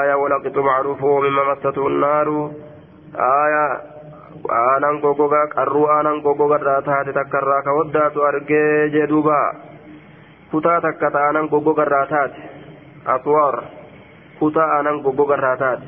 [0.00, 2.50] آية ولقط معروف مما مسته النار
[3.16, 3.80] آية
[4.48, 9.38] aanan gogogaa qarruu aanan gogogarraa taate takkarraa ka waddaatu argee jee duuba
[10.50, 12.40] kutaa takka ta aanan gogogarraa taate
[13.14, 13.56] aswaar
[14.38, 15.86] kutaa aanan gogogarraa taate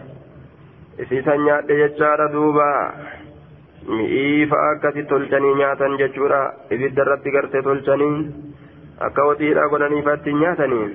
[1.03, 2.69] isiisan nyaadhe jechaadha duuba
[3.86, 6.42] mi'iifa akkasi tolchanii nyaatan jechuudha.
[6.72, 8.16] Ibidda irratti gartee tolchanii
[9.00, 10.88] akka waxiidha godhaniifatti nyaatanii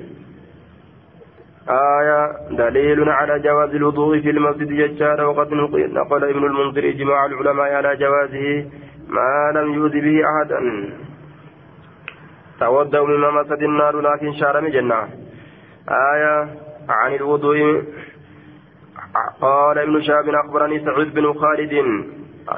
[1.68, 7.96] آية دليل على جواز الوضوء في المسجد ججارا وقد نقل ابن المنذر إجماع العلماء على
[7.96, 8.66] جوازه
[9.08, 10.60] ما لم يؤذ به أحدا
[12.60, 15.08] تودوا مما مسد النار لكن شارم جنة
[15.88, 16.48] آية
[16.88, 17.82] عن الوضوء
[19.40, 21.72] قال ابن شاب أخبرني سعيد بن خالد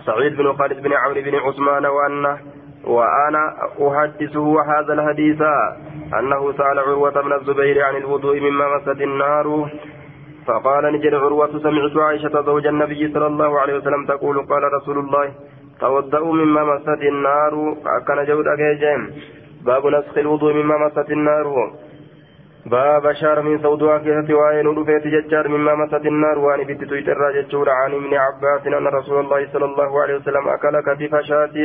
[0.06, 2.38] سعيد بن خالد بن عمرو بن عثمان وأنه
[2.84, 3.54] وأنا
[3.88, 5.42] أحدثه هذا الحديث
[6.18, 9.70] أنه سأل عروة بن الزبير عن الوضوء مما مست النار
[10.46, 15.32] فقال نجد عروة سمعت عائشة زوج النبي صلى الله عليه وسلم تقول قال رسول الله
[15.80, 19.00] تودأوا مما مست النار أكن جود أجيجين
[19.64, 21.72] باب نسخ الوضوء مما مست النار.
[22.66, 27.70] باب شار من سوداء كيسة وين ودفيت ججار مما مست النار وآن بنت تيتر ججور
[27.70, 31.56] عن ابن عباس أن رسول الله صلى الله عليه وسلم أكل كتف شاة.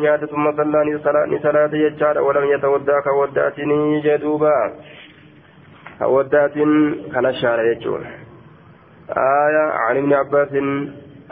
[0.00, 0.86] nyaate summa sallaan
[1.28, 4.72] ni salaate jechaadha walam yatawaddaa ka waddaatinii jee duuba
[5.98, 6.72] ka waddaatin
[7.12, 8.24] kana shaara jechuudha
[9.04, 10.52] آية عن ابن عباس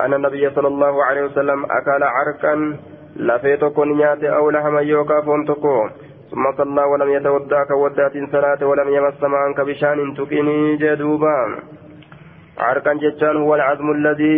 [0.00, 2.76] أن النبي صلى الله عليه وسلم أكل عرقا
[3.16, 5.88] لفيتكو نيات أو لحما يوكا فونتكو.
[6.32, 11.38] ثم صلى ولم يتودع كودات صلاة ولم يمس معا كبشان تكني جدوبا.
[12.58, 14.36] عرقا جتان هو العزم الذي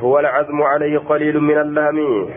[0.00, 2.28] هو العزم عليه قليل من اللهم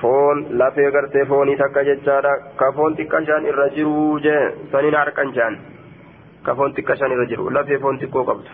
[0.00, 3.88] فون لا في غرتي فوني تكا جچارا كفون تكشان الرجل
[4.24, 5.54] جه سنين عرقنجان
[6.46, 7.54] كفون تكشان الرجل.
[7.54, 8.46] لا في فون تكو قبض.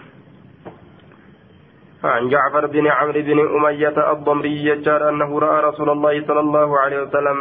[2.04, 6.98] عن جعفر بن عمرو بن أمية الضمري جار أنه رأى رسول الله صلى الله عليه
[7.02, 7.38] وسلم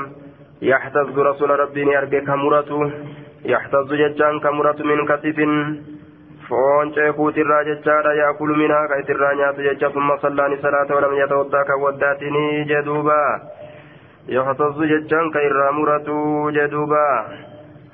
[0.62, 2.92] يحتز رسول ربي أرجع كمرته
[3.46, 5.40] يحتز ججان كمرة من كتف
[9.00, 13.18] itirraa nyaatu jecha summa sallaani salaata walam yatawaddaa kan waddaatinii jeduuba
[14.36, 16.16] yoxtasu jechaan ka irraa muratu
[16.58, 17.04] jeduuba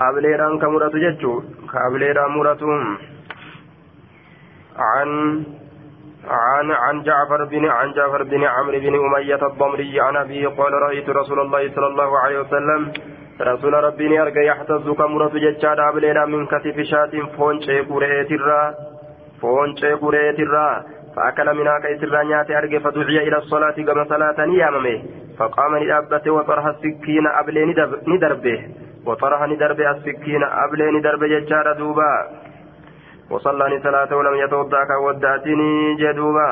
[0.08, 2.71] ableedhaan ka muratu jechuu ka ableedhaan muratu
[4.75, 5.10] عن
[6.29, 11.09] عن عن جعفر بن عن جعفر بن عمرو بن أمية الضمري عن أبيه قال رأيت
[11.09, 12.93] رسول الله صلى الله عليه وسلم
[13.41, 18.73] رسول ربي أرجع يحتز كمرة ججاد أبلينا من كتف شاة فون شيكوريت الرا
[19.41, 20.83] فون شيكوريت الرا.
[21.15, 25.03] فأكل منها كيسر نيات أرجع فدعي إلى الصلاة كما صلاة نيامه
[25.39, 27.65] فقام لأبته وطرح السكين أبلي
[28.07, 28.59] ندربه.
[29.05, 32.13] وطرح ندربه السكين أبلي ندربه ججاد دوبا.
[33.29, 36.49] وصلى صلاة ولم يتوضأ كوداتني جدوبا.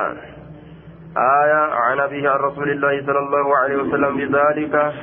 [1.17, 4.93] آية عن أبيه رسول الله صلى الله عليه وسلم بذلك.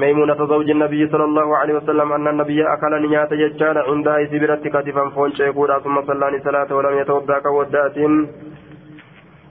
[0.00, 5.08] ميمونة زوج النبي صلى الله عليه وسلم أن النبي أكل نيات ججال عندها سبرت كتفا
[5.08, 7.96] فون شيكورا ثم صلى صلاة ولم يتوضأ كودات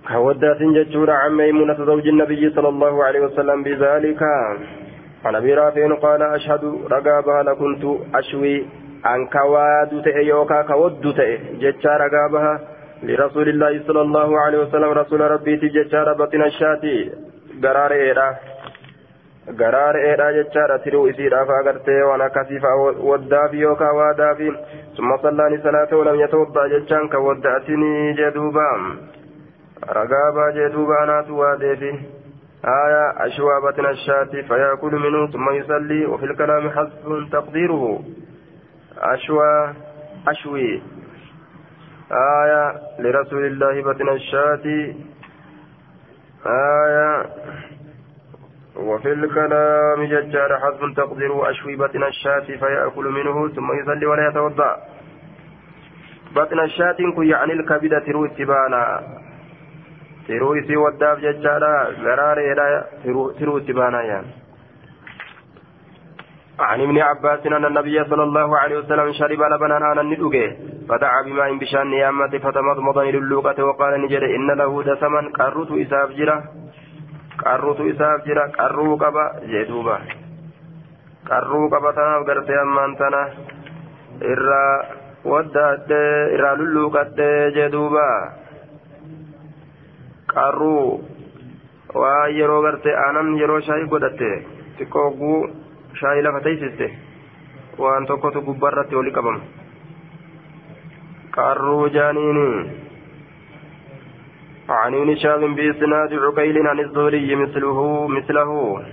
[0.07, 4.21] كودات ججورا عن ميمونة زوج النبي صلى الله عليه وسلم بذلك.
[5.25, 7.83] عن أبي رافع قال أشهد رقابها لكنت
[8.15, 8.65] أشوي.
[9.06, 12.60] أن كواد تئ يوكا كود تئ ججا رقابها
[13.02, 17.12] لرسول الله صلى الله عليه وسلم رسول ربي تججا بطن الشاتي
[17.62, 18.28] قرار إيرا
[19.52, 22.70] garaa re'eedha jechaadha tiruu isiidhaaf agartee waan akkasiifa
[23.08, 24.52] waddaafi yookaan waadaafi
[24.96, 28.64] summa sallaani salaata walam yatawaddaa jechaan kan wadda'atinii jeduuba
[30.00, 31.94] ragaabaa jeduuba anaatu waadeefi
[32.64, 38.00] آية أشوى بطن الشاة فيأكل منه ثم يصلي وفي الكلام حذف تقديره
[38.99, 39.73] أشوى
[40.27, 40.81] أشوي
[42.11, 44.93] آية لرسول الله بطن الشاة
[46.45, 47.25] آية.
[48.75, 54.77] وفي الكلام ججار حذف تقديره أشوي بطن الشاة فيأكل منه ثم يصلي ولا يتوضأ.
[56.35, 59.01] بطن الشاة كن يعني الكبدة ترو اتبانا
[60.27, 60.55] ترو
[61.15, 62.37] ججارا غرار
[63.39, 64.38] ترو اتبانا يعني.
[66.58, 70.46] عن ابن عباس أن النبي صلى الله عليه وسلم شرب لبنا أنا ندوكي
[70.88, 76.38] فدعا بماء بشان نيامة فتمضمض للوقة وقال نجد إن له دسما قرت إساف جرة
[77.34, 79.96] qarruutu isaaf jira qarruu qaba jee duuba
[81.28, 83.22] qarruu qaba tanaaf gartee ammaan tana
[84.32, 84.76] irraa
[85.32, 88.06] waddaadhee irraa lulluuqadhee jee duuba
[90.34, 91.02] qarruu
[92.02, 93.60] waa yeroo gartee aanan yeroo
[96.01, 96.87] shaayii lafa teessiste
[97.77, 99.39] waan tokkotu gubbaarratti oli qabama.
[101.33, 102.69] قروا جانيني
[104.69, 108.83] عن ابن شاب بإسناد عقيل عن الزهري مثله مثله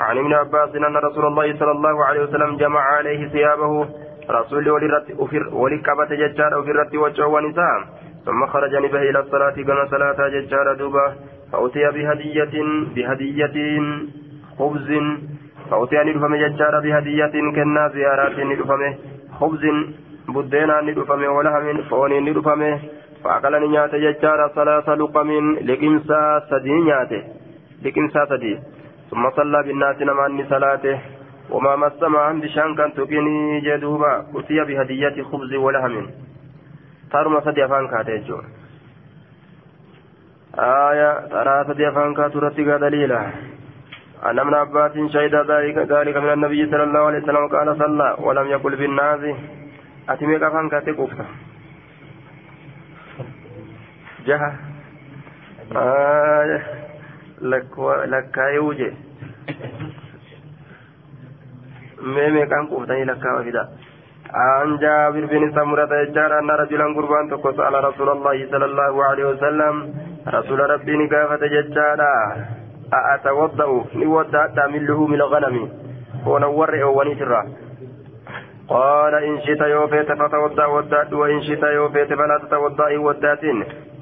[0.00, 3.88] عن ابن عباس أن رسول الله صلى الله عليه وسلم جمع عليه ثيابه
[4.30, 4.70] رسول
[5.52, 7.78] ولكبت ججار وفرت وجهه ونساء
[8.26, 11.06] ثم خرج نبه إلى الصلاة كما صلاة ججار دوبة
[11.52, 12.54] فأتي بهدية
[12.94, 13.56] بهدية
[14.58, 14.88] خبز
[15.70, 18.82] فأتي ندفم ججار بهدية كنا زيارات ندفم
[19.40, 19.62] خبز
[20.28, 22.78] بدينا ندفم ولهم فون ندفم
[23.24, 25.30] فأكل نيات ججار ثلاث لقم
[25.68, 27.22] لقمسا سدي نياته
[27.84, 28.54] لقمسا سدي
[29.10, 30.98] ثم صلى بالناس نمان صلاته
[31.50, 36.06] وما مس معهم بشان كان تقني جدوبا أتي بهدية خبز ولهم
[37.12, 38.38] ترمى سدي أفان كاتيجو
[40.58, 43.20] آية ترى سدي أفان كاتورتي دليلا
[44.30, 48.46] أن ابن عباس شهد ذلك ذلك من النبي صلى الله عليه وسلم قال صلى ولم
[48.46, 49.20] يقل بالناس
[50.08, 51.26] أتميك أفان كاتيك أفتا
[54.26, 54.52] جهة
[55.76, 56.62] آية
[57.40, 57.78] لك
[58.14, 58.92] لك يوجي
[62.02, 63.64] ميمي كان قفتني لك وفدا
[64.34, 69.24] عن جابر بن سمرة يجار أن رجلا قربان تقص على رسول الله صلى الله عليه
[69.24, 69.74] وسلم.
[70.28, 72.14] رسول ربي نكافة ججارا
[72.92, 75.56] أتوضأ نودع من لحوم الغنم.
[76.26, 77.42] ونور ونسرا
[78.68, 83.44] قال إن شئت يوفيت فتوضأ ودات وإن شئت يوفيت فلا تتوضأ ودات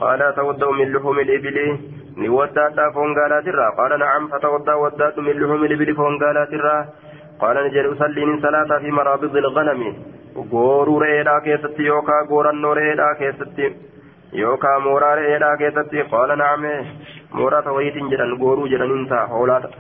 [0.01, 1.79] قال توضأ من لحوم الإبل.
[2.16, 3.47] نودع فونغالات
[3.79, 6.53] قال نعم فتوضأ ودات من لحوم الإبل فونغالات
[7.40, 9.94] قال نجد أصلي صلاة في مرابض الغنم.
[10.35, 13.66] gooruu re'eedhaa keessatti yookaan goorannoo re'eedhaa keessatti
[14.42, 16.73] yookaan mooraa re'eedhaa keessatti qaala naame
[17.40, 19.27] mooraa tawayiitiin jedhan gooruu jedhaniin ta'a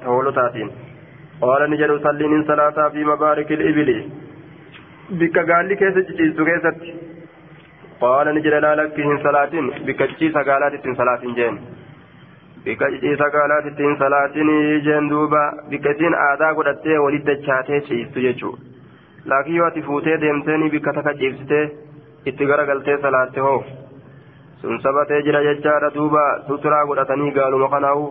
[0.08, 0.70] hoolotaatiin
[1.44, 3.96] qaala ni jedhu salliin salaataa fi mabaarikil ibili
[5.22, 6.94] bikka gaalli keessa ciciistu keessatti
[8.04, 11.58] qaala ni jedha laalakki hin salaatin bikka ciciisa gaalaatti ittiin salaatin jeen
[12.68, 14.52] bikka ciciisa gaalaatti ittiin salaatin
[14.88, 18.62] jeen duuba bikka isiin aadaa godhattee walitti dachaatee ciistu jechuudha.
[19.32, 21.64] laakiin yoo ati fuutee deemtee bikka takka ciibsitee
[22.32, 23.58] itti garagaltee salaatte hoo
[24.64, 28.04] sun sabatee jira jechaadha duuba suturaa godhatanii gaaluma kanaahu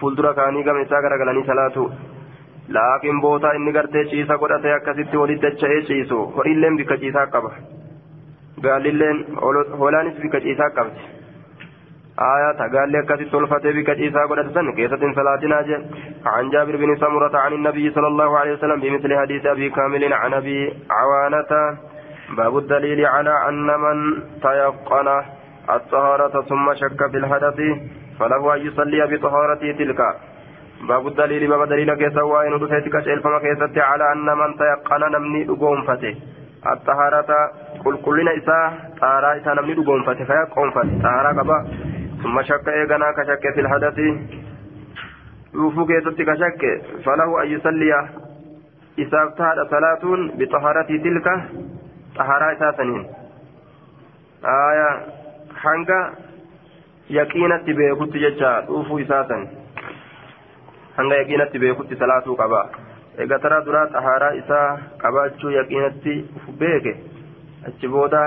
[0.00, 1.84] fuuldura kaanii gama isaa garagalanii salaatu
[2.76, 7.52] laakiin bootaa inni gartee ciisa godhatee akkasitti walitti dacha'ee ciisu horiilleen bikka ciisaa qaba
[8.68, 9.26] gaallilleen
[9.80, 11.12] hoolaanis bikka ciisaa qabdi
[12.20, 15.58] آية تقال لك تلفتي بك عيسى قد سن كيسة صلاتنا
[16.26, 20.34] عن جابر بن سمرة عن النبي صلى الله عليه وسلم بمثل حديث أبي كامل عن
[20.34, 20.58] أبي
[20.90, 21.78] عوانة
[22.36, 25.08] باب الدليل على أن من تيقن
[25.70, 27.60] الطهارة ثم شك في الحدث
[28.20, 30.00] فله أن يصلي بطهارته تلك.
[30.88, 35.82] باب الدليل باب دليل كيسا وإن رسيتك فما كيسة على أن من تيقن نمني أقوم
[35.82, 36.14] فته
[36.72, 37.30] الطهارة
[37.84, 41.58] قل كلنا إساء طهارة إساء نمني أقوم فته فيقوم فته طهارة قبا
[42.22, 43.98] ثم شك إيغانا كشك في الحدث.
[45.54, 46.62] يوفو كيست كشك.
[47.04, 48.08] فله أن يصلي.
[48.96, 50.04] تهد صلاة
[50.38, 51.26] بطهارة تلك.
[52.16, 53.06] طهارة إساسنين
[54.44, 55.23] آية
[55.64, 56.00] حنقا
[57.10, 59.38] يقينت بيكت ججا يوفو إساسا
[60.96, 62.62] حنقا يقينت بيكت صلاة قبا
[63.22, 66.14] eega taraa duraa xahaaraa isaa qabaachuu yaqiinatti
[66.62, 66.94] beeke?
[67.68, 68.22] Achi booda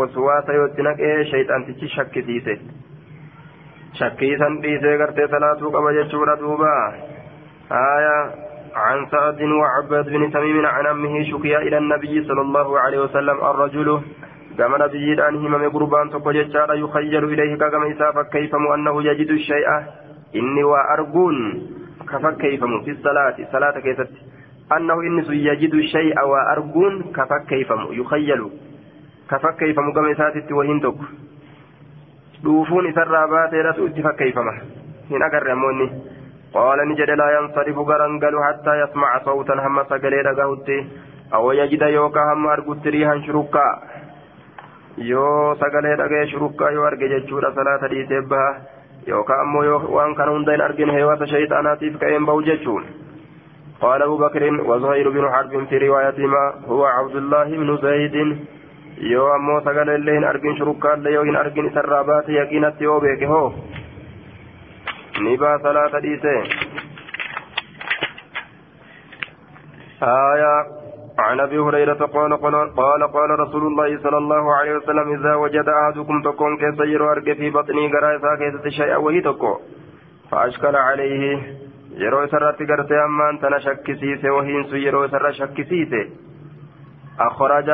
[0.00, 2.54] waswaasa yoo itti naqee shayxaantichi shakkisiise
[3.94, 6.94] شكيسا بيسي غرتي صلاة قبل يجور دوبا
[7.72, 8.34] آية
[8.74, 14.00] عن سعد وعباد بن تميم عن أمه شكيا إلى النبي صلى الله عليه وسلم الرجل
[14.60, 19.68] كما نبي الآن همم قربان تقو ججار يخيل إليه كما إسافك كيف أنه يجد الشيء
[20.36, 21.36] إني وأرجون
[22.44, 24.12] كيف في الصلاة صلاة كيست
[24.76, 26.94] أنه إنس يجد الشيء وأرجون
[27.48, 27.70] كيف
[28.00, 28.40] يخيل
[29.60, 31.00] كيف كما إساتت وهندك
[32.44, 34.52] dhuufuun isarraa baateedhatu itti fakkeeyfama
[35.08, 35.88] hin agarre ammoonni
[36.54, 40.78] qaala ni jedhe laa yansarifu garangalu hattaa yasmaca sawtan hamma sagalee dhagahutti
[41.38, 43.72] aw yajida yookaa hamma argutti riihan shurukkaa
[45.08, 48.48] yoo sagalee dhagee shurukkaa yoo arge jechuudha salaata dhiisee baha
[49.12, 52.84] yookaan ammoo yoo waan kana hunda hin argine heewata shayxaanaatiif ka'een bahu jechuun
[53.80, 58.16] قال أبو بكر وزهير بن حرب في روايتهما هو عبد الله بن زيد
[59.64, 63.54] sagalee illee hin argin shurukkaallee yoo hin argin isarraa baate yaqiinatti yoo beeke hoo
[65.22, 66.34] ni baa salaata dhiise
[70.02, 70.79] آية
[71.20, 75.68] عن أبي هريرة قال قال قال, قال رسول الله صلى الله عليه وسلم إذا وجد
[75.68, 79.52] أحدكم تكون كيسير أرجع في بطني قرائفا كيسة شيئا وهي تكو
[80.30, 81.42] فأشكل عليه.
[82.00, 86.02] yeroo isarratti gartee ammaan tana shakkisiise wahiinsu yeroo isarra shakkisiise
[87.20, 87.68] أخرج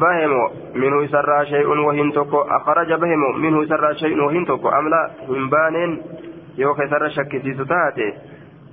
[0.00, 0.32] بهم
[0.74, 2.40] منه سرى شيء وهن تكو.
[2.40, 4.68] أخرج بهم منه سرى شيء وهن تكو.
[4.68, 6.00] أم لا؟ هنبان
[6.58, 8.12] يوكي سرى شك سيسوتاته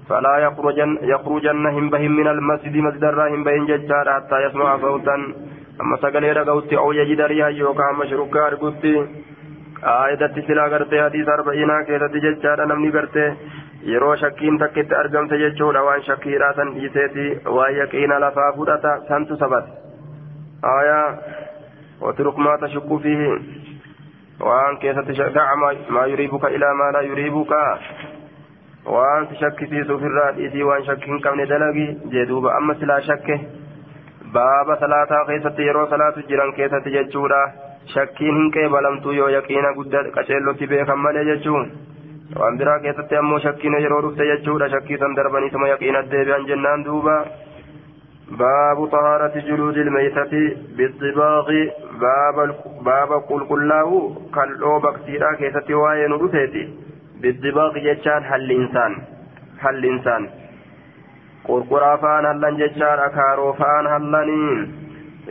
[0.10, 5.16] فلا يخرجن يخرجن هم بهم من المسجد مسجد الراهم بين ججار حتى يسمع صوتا.
[5.82, 9.08] أما سقلي رقوتي أو يجد ريها يوكا مشروكا أرقوتي
[9.84, 13.28] آيدة سلا قرتي حديث أربعين كيسة ججار نمني قرتي
[13.92, 19.72] yeroo shakkiin takkitti argamte jechuudha waan shakkiidhaa san dhiiseeti waan yaqiina lafaa fudhata santu sabate
[20.64, 21.20] آية
[22.02, 23.40] واترك ما تشك فيه.
[24.42, 24.98] وأن كيف
[25.36, 25.56] دع
[25.90, 27.00] ما يريبك إلى ما
[28.90, 33.40] لا يريبك وأن تشك في سوف الرادئتي وأن شك كمن دلقي جدوب أما سلا شك
[34.34, 40.68] باب صلاة كيسة يرو صلاة جيران كيسة ججورا shakkiin hin qeebalamtu yoo yaqiina guddaa qaceellotti
[40.68, 41.72] beekan malee jechuun
[42.40, 47.26] waan biraa keessatti ammoo shakkiin yeroo dhufte jechuudha shakkii san darbaniituma yaqiina deebi'an jennaan duuba
[48.30, 51.48] باب طهارة جلود الميتة بالطباغ
[52.02, 56.89] باب باب قل كله كالو بكتيرا كيستي واين رفيتي
[57.22, 58.92] بالطباغ جتشان هل الإنسان
[59.60, 60.30] هل الإنسان
[61.48, 64.80] قرقرا فان هلن جتشان أكارو فان هلنين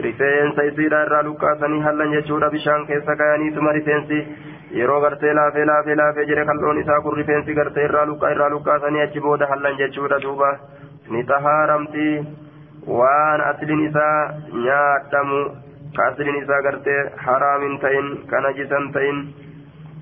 [0.04, 4.18] rifeensa isiidha irraa luqqaasanii hallan jechuudha bishaan keessa kayaniituma rifeensi
[4.80, 9.02] yeroo gartee laafee laafee laafee jedhe kal'oon isaa kun rifeensi gartee irraa luqqaa irraa luqqaasanii
[9.06, 10.50] achi booda hallan jechuudha duuba
[11.14, 12.14] ni xahaaramtii
[13.00, 14.14] waan asliin isaa
[14.66, 15.40] nyaadhamu
[15.96, 19.18] ka asliin isaa gartee haraamin ta'in ka najisan ta'in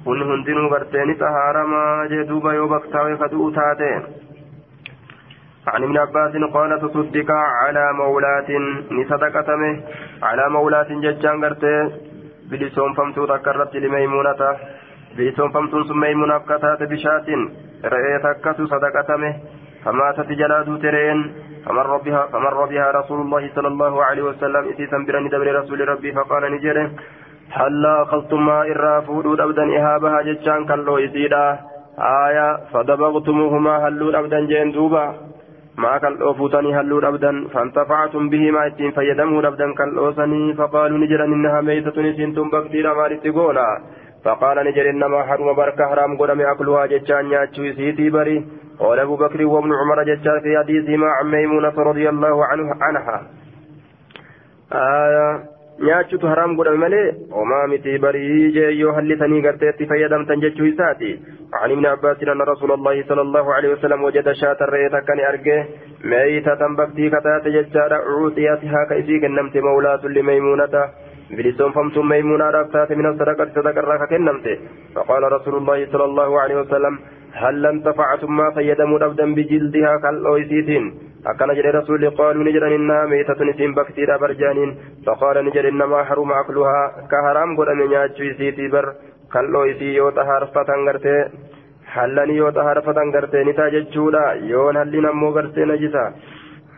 [0.07, 3.93] kun hundinuu gartee ni xahaaramaa jee duuba yoo baktaawee ka du'u taate.
[5.67, 7.31] عن ابن عباس قال تصدق
[7.63, 8.51] على مولاة
[8.91, 9.73] نصدقتمه
[10.23, 11.91] على مولاة ججان قرته
[12.51, 14.43] بلسون فمتو ذكرت لميمونة.
[15.17, 17.29] بلسون فمتو ثم ميمونة كتات بشات
[17.93, 19.33] رأيت كتو صدقتمه.
[19.85, 21.19] فماتت جلاد ترين.
[21.67, 26.13] فمر بها فمر بها رسول الله صلى الله عليه وسلم إتيسا برني دبر رسول ربي
[26.13, 26.87] فقال نجره.
[27.51, 29.05] هلا أخذتم ما إرى
[29.45, 31.59] أبدا إهابها جتشان كاللو يسيدا
[31.99, 35.15] آية فدبغتموهما هلود أبدا جين دوبا
[35.79, 41.25] ما كاللو فوتني هلود أبدا فانتفعتم به ما إتين فيدموا أبدا كاللو سني فقالوا نجرا
[41.25, 43.69] إنها ميتة نسنتم بكتير ما لتقولا
[44.25, 48.39] فقال نجر إنما حرم بركة حرام قدم أكلها جتشان ياتشو سيتي بري
[48.79, 53.17] قال أبو بكر وابن عمر جتشان في حديثهما عن ميمونة رضي الله عنه عنها
[54.73, 57.07] آية nyaachutu haraam godhame malee
[57.39, 61.11] homaa miti barii jee yoo hallitanii garteetti fayyadamtan jechuu isaati.
[61.55, 65.67] عن ابن عباس أن رسول الله صلى الله عليه وسلم وجد شاة الرئية كان أرجه
[66.05, 70.75] ميتة بكتي كتات ججار عوتياتها كيسيك النمت مولاة لميمونة
[71.31, 74.47] بلسون فمتم ميمونة رفتات من الصدقة صدق الراكة كنمت
[74.95, 76.99] فقال رسول الله صلى الله عليه وسلم
[77.33, 80.85] هل انتفعتم ما فيدموا أبدا بجلدها كالأويسيتين
[81.27, 84.71] أكن جل رسول قالوا نجر إنها ميتة نسيم بكتيرا برجانين
[85.07, 86.83] فقال نجر إنما حرم أكلها.
[87.11, 88.87] كهرام قد من ياجويسيتي بر
[89.33, 91.17] كالأويسي يوتا هرفة غرتي.
[91.95, 93.45] هلني يوتا هرفة غرتي.
[93.45, 96.05] نتاج جودا يون هلنا مو غرتي نجسا.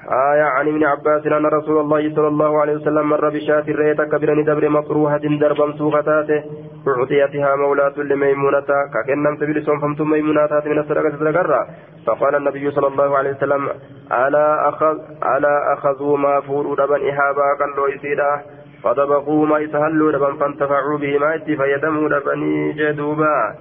[0.09, 4.43] آية عن ابن عباس أن رسول الله صلى الله عليه وسلم مر بشاة الريت كبيرا
[4.43, 6.45] دبر مكروهة دربا سوختاته
[6.89, 11.67] أعطيتها مولاة لميمونة كأنم تبلسون فمتم ميمونات من السرقة تذكرها
[12.07, 13.69] فقال النبي صلى الله عليه وسلم
[14.13, 14.97] ألا أخذ
[15.37, 18.41] ألا أخذوا ما فوروا دبا إهابا قالوا يسيدا.
[18.85, 23.55] فدبقوا ما يسهلوا دبا فانتفعوا به ما يتي فيدموا دبني جدوبا.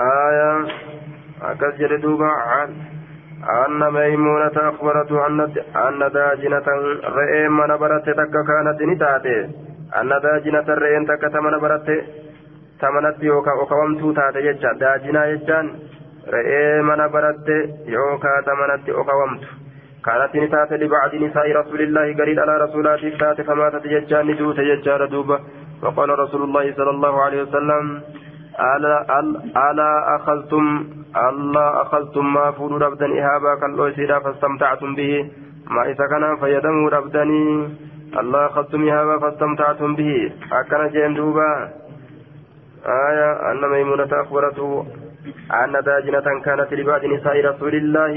[0.00, 0.66] آية
[1.42, 2.30] أكثر دوبا
[3.65, 6.67] أن ميمونة أخبرته أن داجنة
[7.17, 9.37] رئي من برت تك كانت نتاتي
[10.01, 11.87] أن داجنة رئي تك تمن برت
[12.81, 15.65] تمنت يوكا أقومتو تاتي يجا داجنة يجان
[16.33, 17.47] رئي من برت
[17.95, 19.43] يوكا تمنت أقومت
[20.05, 25.39] كانت نتات لبعض نساء رسول الله قريب على رسولات تات فماتت يجان ندوت يجار دوبة
[25.83, 28.01] وقال رسول الله صلى الله عليه وسلم
[28.54, 29.20] ألا,
[29.70, 30.86] ألا أخذتم
[31.28, 35.30] الله أخذتم ما فود ربدا إهابا كالله سيدا فاستمتعتم به.
[35.70, 37.68] ما إذا كان فيدموا ربدني.
[38.20, 40.32] الله أخذتم إهابا فاستمتعتم به.
[40.52, 41.50] أكن جندوبا
[42.86, 44.86] آية أن ميمونة أخبرته
[45.64, 48.12] أن داجنة كانت لبعض نساء رسول الله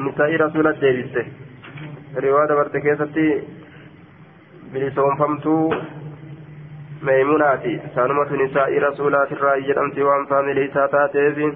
[0.00, 1.24] نساء رسول الديبسة
[2.16, 3.28] رواية برتكيستي
[4.72, 5.74] بلسون فمتو.
[7.02, 11.54] ميموناتي سانمة نساء رسولات الرأي أمت وأنفام ليس تاتيف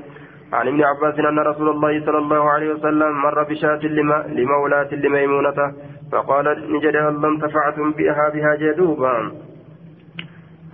[0.52, 3.80] عن ابن عباس أن رسول الله صلى الله عليه وسلم مر بشاة
[4.28, 5.72] لمولاة لميمونة
[6.12, 9.32] فقال نجد هل انتفعتم بها بها جدوبا.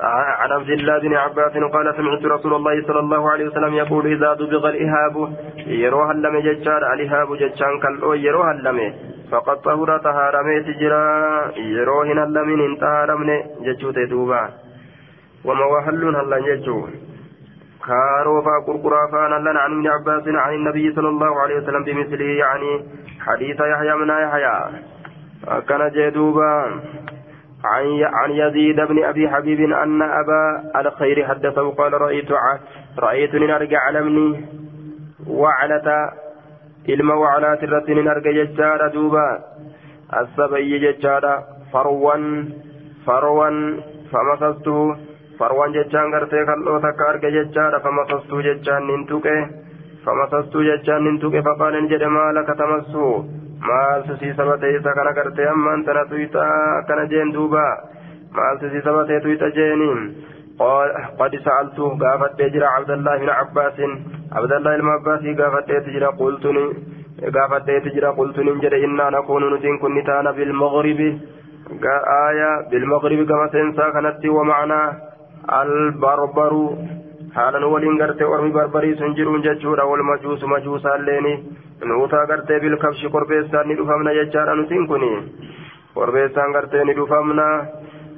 [0.03, 4.35] عن عبد الله بن عباس قال سمعت رسول الله صلى الله عليه وسلم يقول إذا
[4.35, 8.95] دبغ الإهاب يروها اللم ججار الإهاب ججان كالأو يروها اللم
[9.31, 11.05] فقد طهر طهارمي تجرا
[11.57, 13.29] يروهن اللمن طهارمن
[13.67, 14.43] جتشو تدوبا
[15.45, 16.87] وما وهلون هلا جتشو
[17.87, 22.85] كارو فقرقرا فانا لنا عن ابن عباس عن النبي صلى الله عليه وسلم بمثله يعني
[23.27, 24.57] حديث يحيى من يحيى
[25.69, 26.53] كان جدوبا
[27.65, 32.29] عن عن يزيد بن ابي حبيب ان ابا الخير حدثه قال رايت
[32.99, 34.45] رايتني نرجع علمني
[35.27, 36.11] وعلة
[38.15, 39.27] arga jechaadha duuba
[40.21, 41.33] assabayyi jechaadha
[41.73, 42.25] farwan
[43.07, 43.57] farwan
[44.13, 44.97] famasastuhu
[45.39, 49.37] farwan jechaan gartee kal'oo takka arga jechaadha famasastuu jechaan nin tuqe
[50.05, 53.05] famasastuu jechaan nin tuqe faqaaleen jedhe maalaka tamassu
[53.69, 56.45] maaltu sii sabate isa kana gartee ammaan tana tuyxa
[56.81, 57.65] akkana jeen duuba
[58.39, 60.01] maaltu sii sabate tuyxa jeeniin
[61.20, 63.78] قد سألت قافت جرى عبد الله بن عباس
[64.38, 66.46] عبد الله بن عباس قافت جرى قلت
[67.36, 71.02] قافت جرى قلت نجد إنا نكون نتين كنتانا بالمغرب
[72.28, 74.82] آية بالمغرب كما سنسا كانت ومعنى
[75.62, 76.54] البربر
[77.36, 81.34] حالا ولين غرتي ورمي بربري سنجرون ججورا والمجوس مجوسا ليني
[81.90, 85.12] نوتا غرتي بالكبش قربيسان ندفمنا ججارا نتين كني
[85.96, 87.48] قربيسان غرتي ندفمنا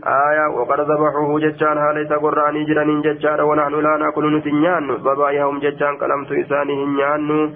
[0.07, 6.33] آية وقد ذبحوه ججان هاليس قرآني جرانين ججان ونحن لا نأكل نتنيان بابايهم ججان كلمت
[6.33, 7.55] إسانهم نيان.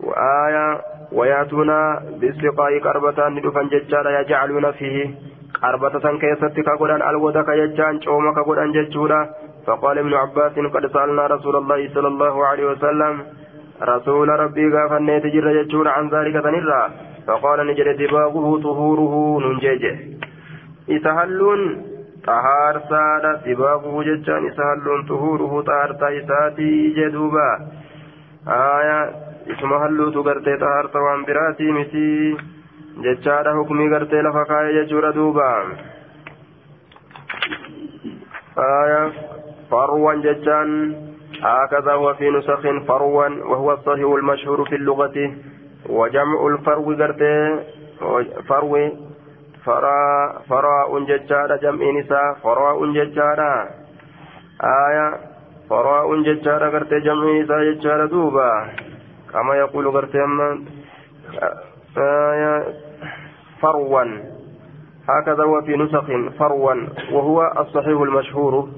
[0.00, 0.80] وآية
[1.12, 5.10] ويأتونا بالسقاء قربتان ندفن ججان يجعلون فيه
[5.62, 9.20] قربة كيست كقدان الودك ججان شوم كقدان ججولا.
[9.66, 13.14] فقال ابن عباس قد سألنا رسول الله صلى الله عليه وسلم
[13.82, 16.82] رسول ربي غافن تجر ججون عن ذلك تنرى
[17.26, 19.14] فقال نجد دباغه طهوره
[19.44, 20.11] ننججه.
[20.96, 21.62] Isa halluun
[22.26, 27.46] xahaarsaadha dibaabuhu jechaan isa halluun xuhuuruhu xahaarsaa isaatii jedhuuba
[28.56, 28.98] aya
[29.54, 32.06] isuma halluutu gartee xahaarsa waan biraatii miti
[33.06, 35.48] jechaadha hukmii gartee lafa kaa'e jechuudha duuba
[38.66, 39.00] aya
[39.70, 40.76] farwan jechaan
[41.42, 45.32] هكذا هو في نسخ فروا وهو الصحيح المشهور في اللغة
[45.88, 47.58] وجمع الفرو قرته
[48.48, 48.76] فرو
[49.64, 53.50] faraa faraa'un jechaadha jam'iin isaa faraa'un jechaadha
[54.70, 55.06] aaya
[55.68, 58.48] faraa'un jechaadha gartee jam'iin isaa jechaadha duuba
[59.32, 60.48] kama yaquulu gartee amma
[63.62, 64.04] فروا
[65.08, 66.06] هكذا هو في نسخ
[66.38, 66.74] فروا
[67.12, 68.68] وهو الصحيح المشهور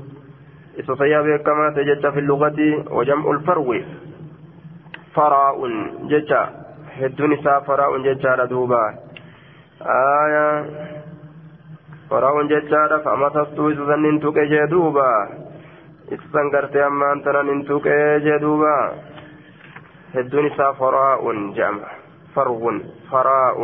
[0.81, 3.81] استطيع كما تجد في اللغة وجمع الفرو
[5.15, 5.59] فراء
[6.11, 6.43] ججا
[7.01, 9.04] هدون فراء ججا دوبا
[9.83, 10.65] آية
[12.11, 15.29] فراون جتشارا فمسستو إذا ننتوك جدوبا
[16.13, 17.89] إذا قرتي أما أنت ننتوك
[18.27, 18.93] جدوبا
[20.15, 21.23] هدون إسا فراء
[21.59, 21.87] جمع
[22.35, 22.73] فرو
[23.11, 23.59] فراء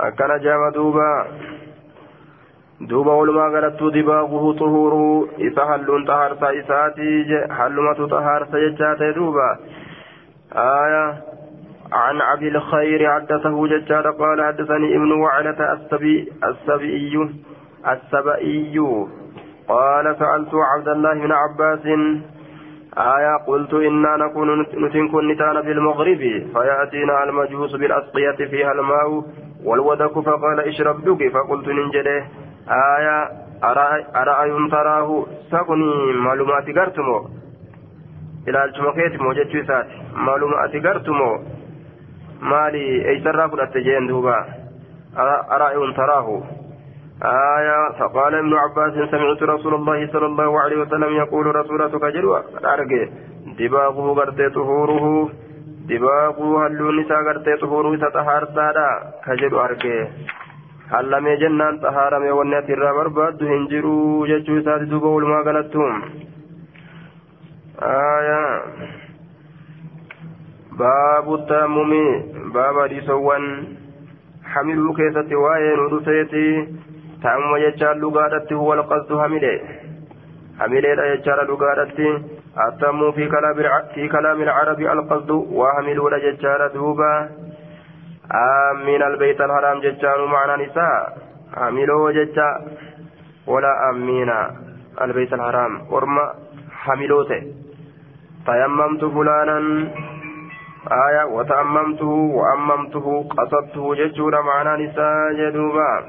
[0.00, 1.10] أكن جمع دوبا
[2.88, 9.48] walumaa galattuu dibaaguhu xuhuuruu isa halluun xahaarsa isaatii hallumatu xahaarsa jechaa ta'e duuba
[10.62, 11.10] aayaa
[11.92, 17.30] عن أبي الخير حدثه ججار قال حدثني ابن وعلة السبي السبئي
[17.88, 18.78] السبئي.
[19.68, 21.86] قال سألت عبد الله بن عباس
[22.98, 26.22] آية قلت إنا نكون نتنكن نتانا بالمغرب
[26.52, 29.24] فيأتينا المجوس بالأسقية فيها الماء
[29.64, 32.24] والودك فقال اشرب دقي فقلت ننجده.
[32.98, 33.28] آية
[34.16, 37.28] أرأي تراه؟ سكني معلومات قرتمو.
[38.48, 39.46] إلى الجمكيت موجد
[40.14, 41.38] معلومات قرتمو.
[42.40, 44.44] مالي ايسرا فلت جين دوبا
[45.54, 46.42] أرأي تراه
[47.22, 53.04] آية فقال ابن عباس سمعت رسول الله صلى الله عليه وسلم يقول رسولتك جلوة أرجع
[53.58, 55.30] دباغه قرتي طهوره
[55.88, 58.90] دباغه هلون نساء قرتي طهوره ستهار سادا
[59.24, 60.06] كجلو أرجع
[60.90, 65.96] jennaan xahaarame wanni ati irraa barbaaddu hin jiru jechuu isaati duuba walumaa galattuun.
[70.80, 71.92] باب التيمم
[72.54, 73.44] باب ديسوان
[74.52, 76.48] حملوا كيسة وين ودسيتي
[77.22, 79.60] تأمم يجعل لغادتي هو القصد حمله
[80.60, 82.08] حمله لا يجعل لغادتي.
[82.68, 83.54] التأمم في كلام
[83.94, 87.28] في كلام العرب القصد وحملوا لا يجعل دوبا.
[88.32, 91.18] آمين البيت الحرام ججان معنى نساء.
[91.56, 92.48] حملوا ججا
[93.46, 94.30] ولا آمين
[95.00, 95.72] البيت الحرام.
[95.90, 96.26] ورما
[96.82, 97.42] حملوته
[98.46, 99.58] تيممت فلانا.
[100.88, 106.04] آية وتأممته وأممته قصدته ججور معنى نساء جدوبا.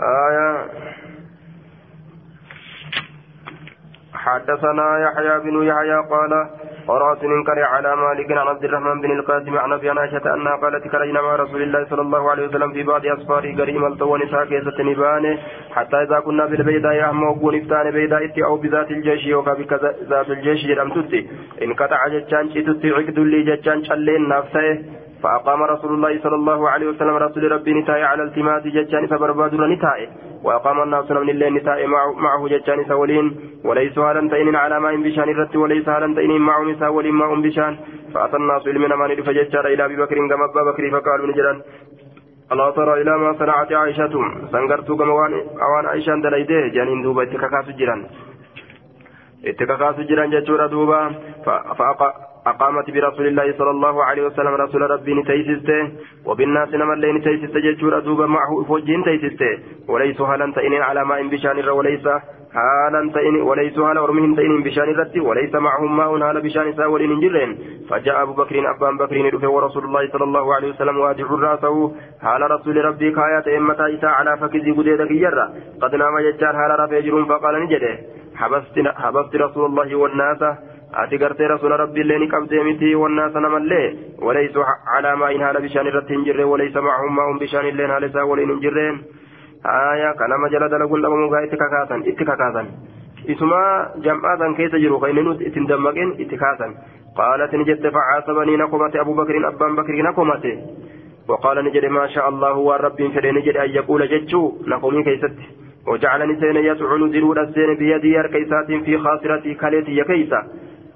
[0.00, 0.66] آية.
[4.14, 6.50] حدثنا يحيى بن يحيى قال
[6.88, 11.20] قرأت منكر على مالك عن عبد الرحمن بن القاسم عن أبي عائشة أنها قالت خرجنا
[11.22, 15.38] مع رسول الله صلى الله عليه وسلم في بعض أسفاره قريم الطوى نساء كيسة نبانه
[15.70, 20.90] حتى إذا كنا بالبيداء يهم وقون افتان بيداء أو بذات الجيش يوكا بذات الجيش جرم
[20.94, 21.20] تتي.
[21.62, 24.82] انقطع جتشان تتي عقد لي جتشان شلين نفسه.
[25.22, 30.08] فأقام رسول الله صلى الله عليه وسلم رسول ربي نتاي على التماس جتشان فبربادر نتاي
[30.46, 31.86] وأقام الناس من الليل نتاي
[32.24, 33.26] معه جتشان سولين
[33.64, 37.76] وليس هالا تئن على ماء بشان الرت وليس هالا تئن معه نساء ولين ماء بشان.
[38.14, 41.62] فأتى الناس من من فجتشان إلى أبي بكر كما أبا بكر فقالوا نجرا
[42.52, 44.14] ألا ترى إلى ما صنعت عائشة؟
[44.52, 45.12] سنقرت كما
[45.66, 48.00] أوان عائشة دليده جانين دوبا اتكاكاس جيران.
[49.44, 51.00] اتكاكاس جيران جتشورا دوبا
[52.46, 55.90] أقامت برسول الله صلى الله عليه وسلم رسول ربي نتيسسته
[56.26, 61.68] وبالناس نما اللي نتيسسته جتشورا دوبا معه فوجين تيسسته وليس هالا تئنين على ماء بشان
[61.68, 62.06] وليس
[62.56, 67.50] هالا تئن وليس هالا أرمهم تئنين بشان رتي وليس معهم ماء هالا بشان ساولين جرين.
[67.90, 71.94] فجاء أبو بكر أبان بكر ندفه ورسول الله صلى الله عليه وسلم واجع رأسه.
[72.22, 75.46] هالا رسول ربي كايات إمتا إساء على فكذي قديدك يرى
[75.82, 77.98] قد نام ججار هالا رفيجرون فقال نجده.
[78.36, 80.42] حبست, حبست رسول الله والناس.
[81.02, 83.86] Ati gartee rasuula rabbiillee ni qabdee miti wannaasa namallee
[84.26, 88.26] walaysu calaa maa'in haala bishaan irratti hin jirre walaysa macahum maa'un bishaan illeen haala isaa
[88.32, 89.00] waliin hin jirreen
[89.70, 92.68] haya kanama jala dalaguun dhabamugaa itti kakaasan itti kakaasan
[93.34, 93.62] isuma
[94.08, 96.76] jam'aatan keessa jiru kan inni ittiin dammaqin itti kaasan
[97.20, 100.52] qaalat ni jette facaasabanii na komate abu bakrin abbaan bakrii na komate
[101.28, 105.34] وقال نجد ما شاء الله والرب فدي نجد أن يقول جتشو نقومي كيست
[105.86, 110.40] وجعلني سين يسعن زرور السين بيدي هركيسات في خاصرتي كاليتي يكيسا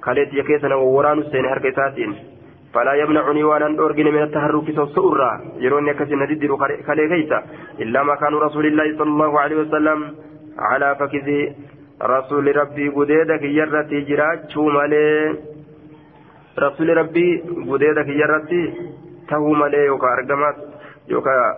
[0.05, 1.97] كاليتي يكيسا ووران السين هركيسات
[2.75, 5.31] فلا يمنعني وأنا أرجن من التحرك سوسورا
[5.65, 6.53] يروني كسي ندير
[6.87, 7.39] كالي كيسا
[7.83, 9.99] إلا ما كان رسول الله صلى الله عليه وسلم
[10.59, 11.41] على فكذي
[12.03, 15.07] رسول ربي قديدك يرتي جراجو مالي
[16.65, 17.29] رسول ربي
[17.71, 18.63] قديدك يرتي
[19.31, 20.57] tahuu malee yookaan argamas
[21.09, 21.57] yookaan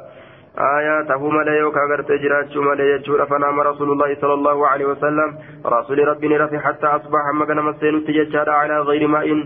[0.57, 5.31] aayaa tahuu malee yookaan agartee jiraachuu malee jechuudha fanaama rasuulullahi sallallahu alaihi wasallam
[5.75, 9.41] rasuuli rabbiin rafi hatta asbaha hamma ganama seenutti jechaadha calaa gayri maa'in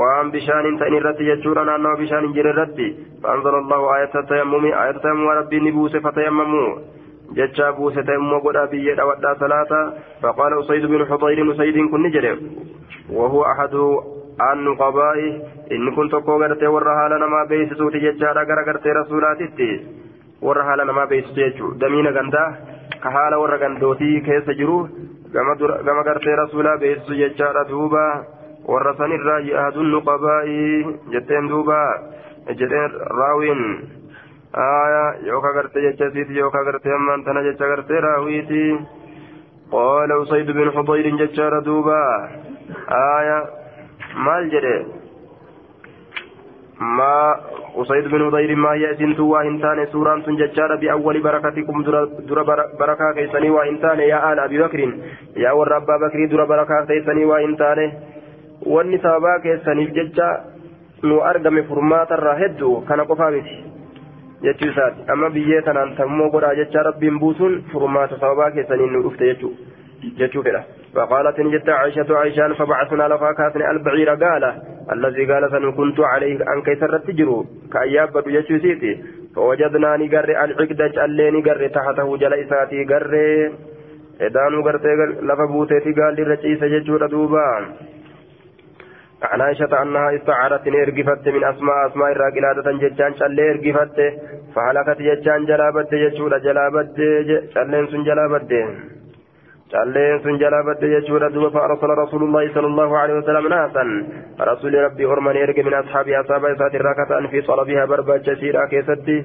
[0.00, 2.86] waan bishaanin ta'in irratti jechuudha naannawa bishaan hin jirre irratti
[3.24, 6.62] faanzala allahu ayata tayammumi ayata tayammuma rabbiin ni buuse fatayammamu
[7.40, 9.84] jecha buuse tayammuma godhaa biyyee dhawadhaa salaata
[10.22, 12.34] faqaala usayd bin xudayrin usaydiin kun ni jedhe
[13.10, 13.74] وهو أحد
[14.52, 15.18] النقباء
[15.72, 18.90] إن كنت قوغرتي ورها لنا ما بيسسو تججارا غرغرتي
[20.42, 21.78] warra haala namaa beeksisu jechuudha.
[21.80, 22.48] Damiina gandaa
[23.02, 24.78] ka haala warra gandootii keessa jiru
[25.32, 27.64] gama gartee rasuulaa beeksisu jechaadha.
[27.68, 28.04] Duuba
[28.68, 31.78] warra sanirraa yaadun nu qabaa'ii jetteen duuba
[32.60, 33.62] jedheen raawwiin
[35.30, 38.62] yookaan gartee jecha siiti yookaan gartee ammaan tana jecha gartee raawwiiti
[39.70, 41.98] qoola usaydu bin hudayrin jechaadha duuba
[44.26, 44.80] maal jedhee.
[46.80, 47.40] ما
[47.76, 52.42] أسيد بن هضير ما يأتين توا إنتان سوران تنججار بأول بركتكم در
[52.80, 54.80] بركة كيسني وإنتان يا آل أبي بكر
[55.36, 57.92] يا ورب بكر در بركة كيسني وإنتان
[58.66, 59.84] والنسابة كيسني
[61.02, 63.56] nu argame furmaata irraa hedduu kana qofaa miti
[64.44, 69.28] jechuu isaati amma biyyee tanaan tammoo godhaa jecha rabbiin buusuun furmaata sababaa keessaniin nu dhufte
[69.28, 69.52] jechuu
[70.20, 70.62] jechuu fedha
[70.96, 74.44] فقالت نجت عائشة عائشة فبعثنا لفاكاتنا البعير قال
[74.92, 81.66] الذي قال سن كنت عليه أن كيسر تجرو كأياب يشوسيتي فوجدنا نقر العقدة اللي نقر
[81.66, 83.14] تحته جليساتي قر.
[84.20, 84.92] إدانو قرتي
[85.28, 87.48] لفبوتي قال لرجيس ججور دوبا
[89.22, 93.98] عن عائشة أنها استعارت إرقفت من أسماء أسماء الراقلادة ججان شلي إرقفت
[94.54, 96.96] فهلكت ججان جلابت ججور جلابت
[97.54, 98.52] شلين سن جلابت.
[99.72, 103.90] Calleen sun jalaa badde jechuudha duba fa'arsala rasuulullahi sallallahu alaihi wasallam naasan
[104.50, 109.18] rasuuli rabbii ormanii erge min ashaabii asaaba isaati irraa kata'an fi xalabihaa barbaachisiidha keessatti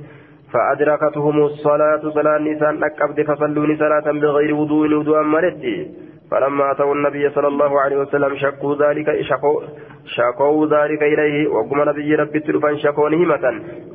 [0.52, 5.92] فأدركتهم الصلاة صلاة نسان أكبد فصلوني صلاة بغير وضوء وضوء ملتي
[6.32, 9.62] فلما أتوا النبي صلى الله عليه وسلم شكوا ذلك شكوا,
[10.06, 13.46] شكوا ذلك إليه وقم نبي ربي تلفا شكوا نهمة.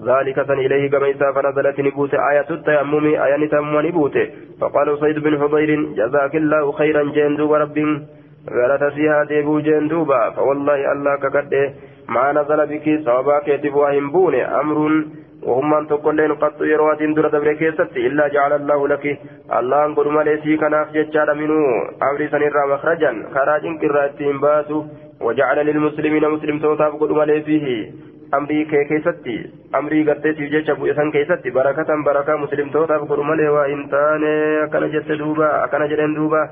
[0.06, 4.16] ذلك سن إليه كما فنزلت نبوت آية التيمم آية نتم نبوت
[4.60, 7.78] فقال سيد بن حضير جزاك الله خيرا جندوب رب
[8.50, 11.52] غلط فيها ديبو جندوبا فوالله الله كقد
[12.08, 14.78] ما نزل بك صوابا كتب وهم بون أمر.
[15.46, 17.96] وهم من تقولين قط يروات در دبر كيست.
[17.96, 19.18] إلا جعل الله لك.
[19.58, 21.58] الله أنقر مليسي كناف ججال منه
[22.02, 24.84] أمر سنرى مخرجا خراج كراتين باسو
[25.20, 27.92] وجعل للمسلمين مسلم توتاف قد مليسيه
[28.34, 31.50] أمري كي كيستي أمري قرتي تيجي بوئسان كيستي.
[31.50, 34.24] بركة بركة مسلم توتاف قد ملي وإنتان
[34.64, 36.50] أكنا جت دوبا أكنا جرين دوبا.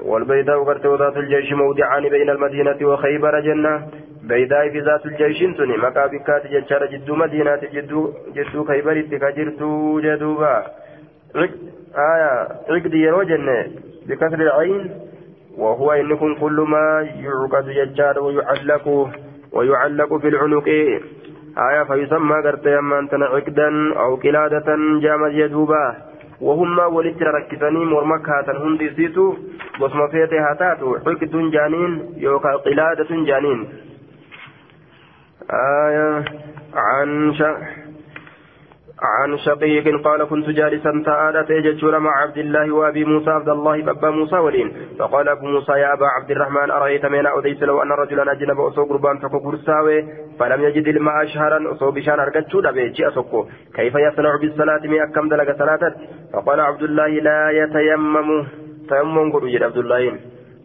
[0.00, 3.88] والبيداء قرت وذات الجيش موضعان بين المدينة وخيبر جنة.
[4.22, 10.54] بيداء في ذات الجيش سني مقابكات ججار جدو مدينة جدو جدو خيبر اتكاجرتو جدوبا.
[11.36, 12.32] آية
[12.70, 13.66] عقد يرو جنة.
[14.34, 14.90] العين
[15.58, 18.88] وهو إنكم كل ما يعقد ججار ويعلق
[19.52, 20.68] ويعلق في العنق.
[21.58, 24.68] آية فيسمى قرت يما أنتنا عقدا أو قلادة
[25.00, 25.96] جامد جدوبا
[26.40, 29.34] وهم ولت ركزني مرمكة هندي سيتو
[29.80, 33.68] بصم فيتي هاتاتو عقد جانين يوكا قلادة جانين.
[35.50, 36.24] آية
[36.74, 37.42] عن ش...
[39.02, 44.10] عن شقيق قال كنت جالسا تعالى تججر مع عبد الله وأبي موسى عبد الله بابا
[44.10, 44.72] موسى ولين.
[44.98, 48.84] فقال أبو موسى يا أبا عبد الرحمن أرأيت من أوديت لو أن رجلا أجنب اصو
[48.84, 49.52] قربان فكو
[50.38, 55.28] فلم يجد الماء شهرا اصو بشان ارقتشو دبي جي اسكو كيف يصنع بالصلاة من اكم
[55.28, 55.94] دلق صلاة؟
[56.32, 58.46] فقال عبد الله لا يتيمم.
[58.88, 60.18] تيمم قل عبد الله.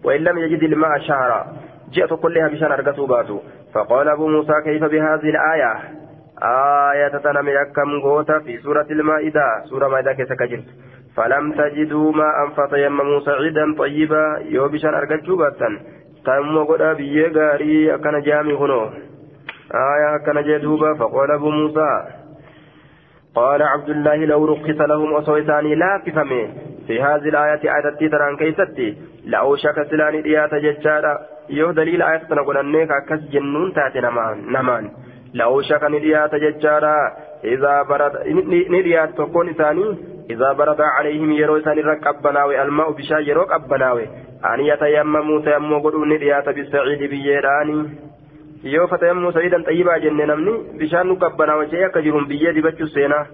[0.03, 1.47] وإن لم يجد الماء شهرا
[1.91, 3.39] جئت كلها بشان ارقتو باتو.
[3.73, 6.06] فقال أبو موسى كيف بهذه الآية؟
[6.43, 9.63] آية تنمي أكم غوتا في سورة المائدة.
[9.69, 10.65] سورة مائدة كيف كجرت
[11.15, 14.37] فلم تجدوا ماء فتيمموا سعيدا طيبا.
[14.49, 15.69] يوبشا أرقجوا باتا
[16.25, 18.89] تم قدا بيه غاري أكن جامي هنو
[19.73, 22.03] آية أكن جدوبا فقال أبو موسى.
[23.35, 26.49] قال عبد الله لو رخص لهم وصويتاني لا كفمي.
[26.87, 28.97] في هذه الآية آية تران كيستي.
[29.25, 31.19] لأوشك سلاني ديات ججارا
[31.49, 34.91] يو دليل آية تنقل أنك أكس جنون تاتي نمان, نمان.
[35.33, 36.97] لو شك نديات ججارا
[37.43, 38.13] إذا برد
[38.69, 39.97] نديات تكون ثاني
[40.29, 44.05] إذا برد عليهم يرو ثاني ركبناوي الماء بشا يرو كبناوي
[44.53, 47.89] أن يتيمموا تيمموا قدوا نديات بالسعيد بيراني
[49.33, 53.25] sa'iidan xayyibaa jenne namni bishaan nu qabbanaa wajjee akka jiruun biyyee dibachuu seenaa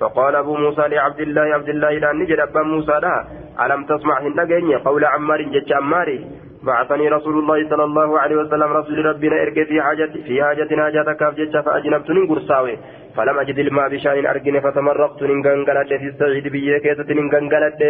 [0.00, 3.28] فقال أبو موسى لعبد الله عبد الله إلى نجد أبا موسى لها
[3.64, 6.26] ألم تسمع هندقين قول عمار جج عماري
[6.62, 11.22] بعثني رسول الله صلى الله عليه وسلم رسول ربنا ارجع في حاجة في حاجة حاجتك
[11.22, 12.74] أفجت فأجنبت نقرساوي
[13.16, 17.80] فلم أجد الماء بشأن أرجن فتمرقت ننقنقلت في السعيد بيكيتة ننقنقلت.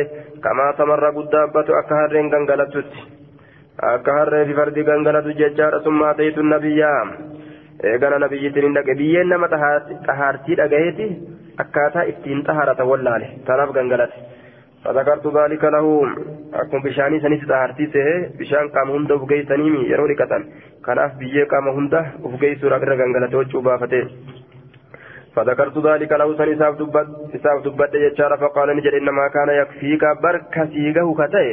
[0.45, 2.75] كما تمرق الدابة أكهر ننقنقلت
[3.81, 6.83] أكهر في فرد قنقلت ججار ثم أتيت النبي.
[7.89, 11.07] eegana nabiyyitiin dhaqe biyyeen nama xahaartii dhagayeeti
[11.63, 14.19] akkaataa ittiin xaharata wallaale tanaaf gangalate
[14.85, 15.87] فذكرت ذلك له.
[16.55, 18.39] أكون بشاني سنيس تهارتي سه.
[18.39, 20.43] بشان قام هندا وفقي سنيمي يرو لكتن.
[20.87, 24.03] كان أف بيه قام هندا وفقي سورة رغنغلة وچوبا فتي
[25.37, 26.29] فذكرت ذلك له.
[26.39, 27.07] سني ساف دبت.
[27.43, 31.47] ساف دبت يجار فقال نجد إنما كان يكفيك بركسيغه كتي.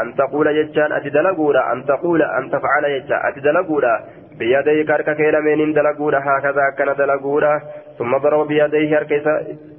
[0.00, 4.04] أن تقول يجان أتدلقولا أن تقول أن تفعل يجان أتدلقولا
[4.38, 6.18] بيديك هركا كيلمين دلقولا.
[6.18, 7.60] هكذا كان دلقولا.
[7.98, 8.98] ثم ضرب بيديه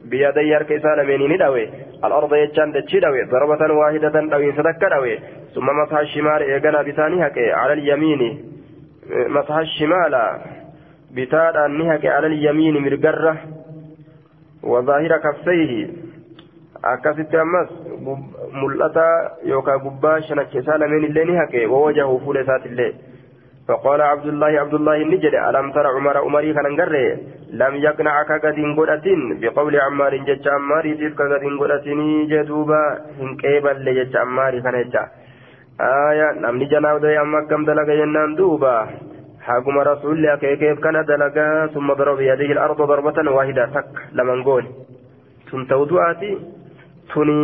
[0.08, 1.70] هركيسا بيديه هركيسا لمين ندوي
[2.05, 5.20] الأرض يجان دتشي دوي ضربة واحدة دوي صدق دوي
[5.55, 8.43] ثم مسح الشمال إيقنا بثاني هكي على اليمين
[9.10, 10.14] مسح الشمال
[11.12, 13.38] بتادا نهك على اليمين مرقرة
[14.64, 15.88] وظاهر كفيه
[16.84, 17.70] akkasitti ammas
[18.51, 21.66] mul'ata yookaan gubbaa shanachiisaa lameen illee ni haqe.
[21.68, 22.93] Wawajahu fuula isaatillee
[23.68, 27.18] فقال عبد الله عبد الله نجد ألم ترى عمر عمري كان نقره
[27.51, 29.39] لم يقنعك قد قدتين.
[29.41, 32.84] بقول عمار جج عمار تلك قد قدتني جدوبا
[33.22, 35.03] إن كيبل لجج عمار كان يجا
[35.82, 38.88] آية نمني جناب دي أما كم دلق ينان دوبا.
[39.45, 43.65] حاكم رسول الله كيف كان دلقا؟ ثم ضرب بيده الأرض ضربة واحدة.
[43.76, 44.65] تك لمن قول.
[45.51, 46.38] ثم توضعتي
[47.13, 47.43] تني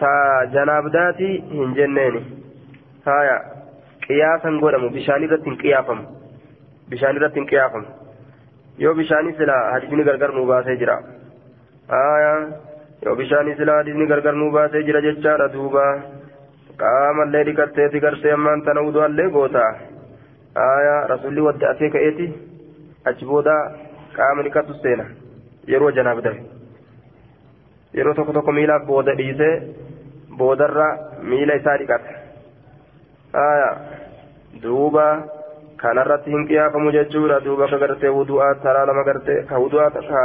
[0.00, 0.14] تا
[0.54, 2.22] جناب داتي هن جنيني
[3.06, 3.55] هايا
[4.08, 6.04] qiyaasan godhamu bishaan irratti hin qiyaafamu
[6.90, 7.88] bishaan irratti qiyaafamu
[8.78, 10.96] yoo bishaanii sila hadisni gargar nuu baasee jira.
[13.04, 15.84] Yoo bishaanii sila hadisni gargar nuu baasee jira jechaadha duuba.
[16.82, 19.64] Qaamallee dhiqatteeti gartee ammaan tana udu'allee goota.
[21.12, 22.26] Rasulli wadda atee ka'eeti?
[23.04, 23.54] Achi booda
[24.16, 25.06] qaama dhiqatu seena.
[25.72, 26.44] Yeroo janaaf dabe.
[27.94, 29.54] Yeroo tokko tokko miilaaf booda dhiisee
[30.38, 30.88] boodarra
[31.22, 32.15] miila isaa dhiqata
[36.34, 40.22] hin qiyaafamu jechuudha duuba ka gartee wudu'aa taraa lama gartee ka wudu'aa ka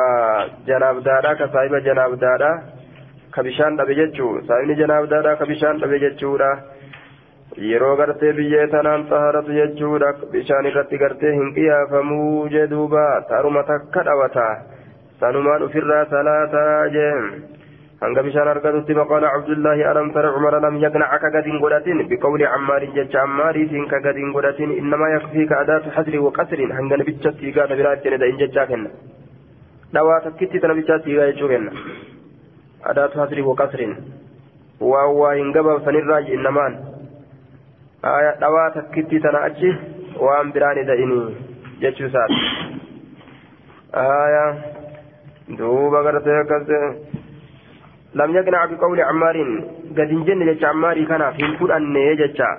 [0.70, 2.51] janaabdaadha ka saahiba janaabdaadha
[3.32, 6.51] ka bishaan dhabe jechuu saahibni janaabdaadha ka bishaan dhabe jechuudha
[7.70, 14.03] yeroo gartee biyyee tanaan xaharatu jechuudha bishaan irratti gartee hin qiyaafamuu jee duuba taruma takka
[14.09, 14.47] dhawata
[15.20, 17.16] sanumaan ufirraa salaataa jee
[19.91, 24.72] alam tara cumara lam yaqnaca ka gadin godhatin biqawli cammaarin jecha cammaariitiin ka gadin godhatin
[24.72, 28.89] innamaa yakfiika adaatu xasri waqasrin hanga nabicha siigaa ta biraa ittine da'in jechaa kenna
[29.93, 31.72] dhawaa takkitti ta nabichaa siigaa jechuu kenna
[32.93, 33.93] adaatu xasri waqasrin
[34.91, 36.74] waan waa hin gabaabsanirraa innamaan
[38.16, 39.72] aya dhawaa takkitti tana achi
[40.26, 41.26] waan biraan ida'inii
[41.86, 42.39] jechuu isaati
[44.10, 44.45] aya
[45.58, 46.72] duuba gartee akkas
[48.14, 49.51] lam yaqnac biqawli cammaarin
[49.97, 52.49] gad hin jenne jecha cammaarii kanaaf hin fudhanne jecha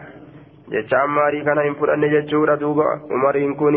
[0.74, 2.86] jecha cammaarii kana hin fudhanne jechuudha duuba
[3.18, 3.76] umariin kun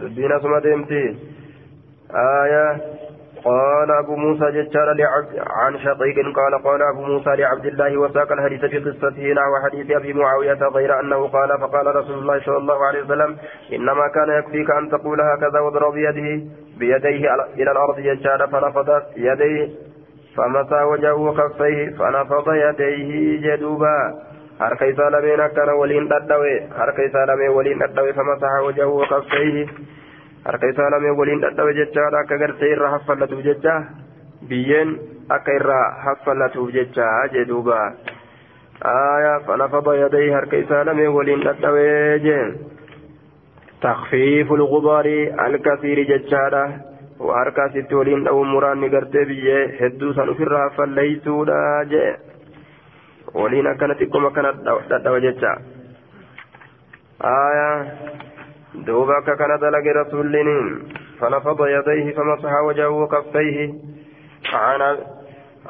[0.00, 1.02] dubbiin asuma deemti
[2.24, 2.64] aya
[3.44, 4.88] قال أبو موسى جتار
[5.46, 10.12] عن شقيق قال قال أبو موسى لعبد الله وساق الحديث في قصته نحو حديث أبي
[10.12, 13.36] معاوية غير أنه قال فقال رسول الله صلى الله عليه وسلم
[13.72, 16.44] إنما كان يكفيك أن تقول هكذا واضرب بيده
[16.78, 19.68] بيديه إلى الأرض جتار فنفض يديه
[20.36, 24.14] فمسى وجهه وكفيه فنفض يديه جدوبا.
[24.58, 29.64] harka isaa lameen akkana waliin dhadhawe harka isaa lameen waliin dhadhawe famasaha wajahu wakaffayhi
[30.46, 33.74] harka isaa lameen waliin dhadhawe jechaadha akka gartee irraa haffallatuuf jecha
[34.48, 34.90] biyyeen
[35.36, 37.78] akka irraa haffallatuuf jecha jee duuba
[38.94, 41.86] aya fanafada yadayhi harka isaa lameen waliin dhadhawe
[42.26, 42.42] jee
[43.86, 45.16] takfiifu lgubaari
[45.46, 46.64] alkasiiri jechaadha
[47.38, 51.58] harka asitti waliin dha'uun muraanni gartee biyyee hedduu san ofirraa haffalleeysuudha
[51.94, 52.10] jee
[53.40, 54.52] waliin akkana xiqqooma akkana
[54.92, 55.52] dhadhawa jecha
[57.32, 57.68] aya
[58.74, 60.34] دوبا كان دلق رسول
[61.20, 63.74] فنفض يديه فمسح وجهه وكفيه.
[64.52, 64.80] عن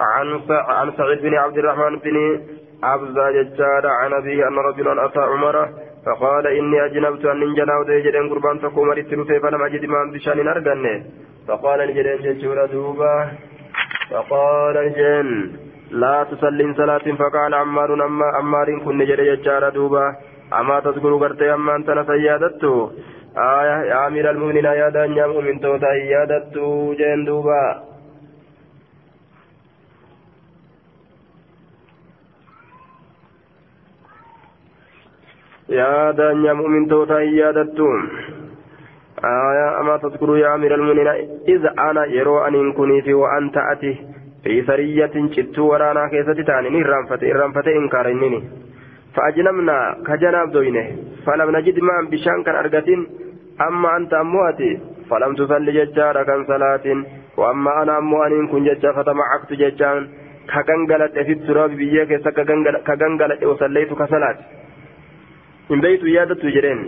[0.01, 2.17] عن عن سعيد بن عبد الرحمن بن
[2.85, 5.69] أبزا ججار عن أبيه أن رجلا أتى عمره
[6.07, 10.95] فقال إني أجنبت أن ننجنا وديجرين قربان تقوم رتلوفي فلم أجد ما بشأن أرقني
[11.49, 13.15] فقال نجرين ججور دوبا.
[14.11, 15.29] فقال نجين
[15.91, 20.17] لا تصلي صلاة فقال عمار أما عمار كن نجري ججار دوبا.
[20.54, 22.64] أما تذكر قرتي أما أنت نسيادت
[23.38, 26.58] آية يا أمير المؤمنين يا دنيا مؤمن توتا يادت
[26.98, 27.84] جين دوبا
[35.70, 37.80] يا دنيا مؤمن توتا يادت
[39.26, 41.08] آية أما تذكر يا أمير المؤمنين
[41.48, 43.94] إذا أنا يرو أن كني في وأنت أتي
[44.44, 48.62] في سرية شتو ورانا كيستي تاني نرانفت إرانفت إنكار إنني
[49.15, 50.87] فأجنمنا كجناب دوينه.
[51.27, 53.01] فلم نجد ما بشان كان أرقتين
[53.69, 54.73] أما أنت أمواتي
[55.11, 56.87] فلم تصلي ججارة كان صلاة
[57.37, 60.09] وأما أنا أموانين كن ججا فتمعكت ججان
[60.51, 62.11] كغنغلت في التراب بيك
[62.89, 64.39] كغنغلت وصليت كصلاة
[65.71, 66.81] من بيت يادة جرين.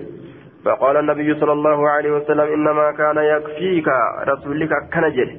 [0.64, 3.88] فقال النبي صلى الله عليه وسلم إنما كان يكفيك
[4.28, 5.30] رسولك كنجل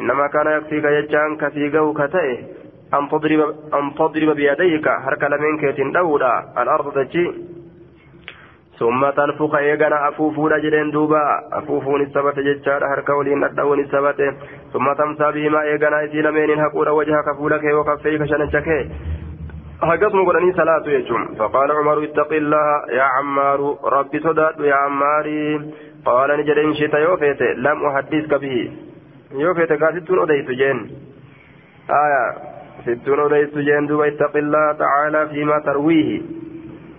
[0.00, 2.38] إنما كان يكفيك ججان كفيقه كتئه
[2.94, 3.40] أن تضرب
[3.74, 7.32] أن تضرب بيديك هرك لمن كيتين دودا الأرض تجي.
[8.78, 11.22] ثم تنفخ إيغانا أفوفون جدين دوبا.
[11.52, 14.20] أفوفون السبت ججار هرك ولين أدون السبت
[14.72, 18.68] ثم تمسى بهما إيغانا إسي لمن هقول وجهك فولك وكفيك شنجك.
[19.82, 23.60] هقسم قرني صلاة يجم فقال عمر اتق الله يا عمار.
[23.84, 25.72] ربي صدات يا عماري.
[26.06, 27.42] قال نجرين شئت يوفيت.
[27.42, 28.72] لم أحدثك به.
[29.32, 30.78] يوفيت قاسدتون أديت جين
[31.90, 32.47] آية.
[32.86, 36.20] ستون أديت جين اتق الله تعالى فيما ترويه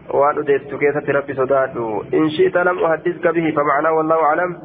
[0.09, 1.77] وأن أديت كيسة ربي صدات
[2.13, 4.57] إن شئت لم أحدثك به فمعناه والله أعلم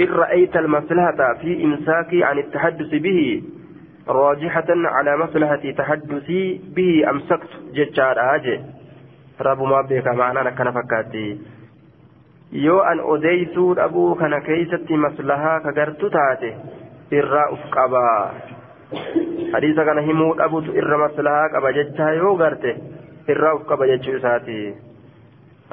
[0.00, 3.42] إن رأيت المصلحة في إمساكي عن التحدث به
[4.08, 8.60] راجحة على مصلحة تحدثي به أمسكت ججار آجي
[9.40, 11.38] رب ما بك معنا كان فكاتي
[12.52, 16.50] yoo an odeysuu dhabuu kana keeysatti maslahaa kagartu taate
[17.10, 17.64] irraa uf
[20.82, 22.70] irra maslahaa qaba jechaa yoo garte
[23.34, 24.58] irraa uf qaba jechuu isaati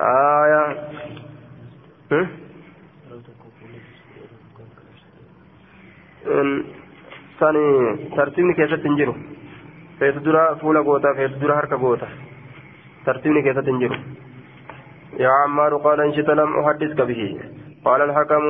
[0.08, 0.62] aya
[7.40, 7.64] sani
[8.16, 9.16] tartiibni keessatti hin jiru
[10.00, 12.12] feetu dura fuula goota feetu dura harka goota
[13.06, 14.04] tartiibni keessatti hin jiru
[15.20, 17.40] يا عمار قال إن شئت لم أحدثك به
[17.86, 18.44] قال الحكم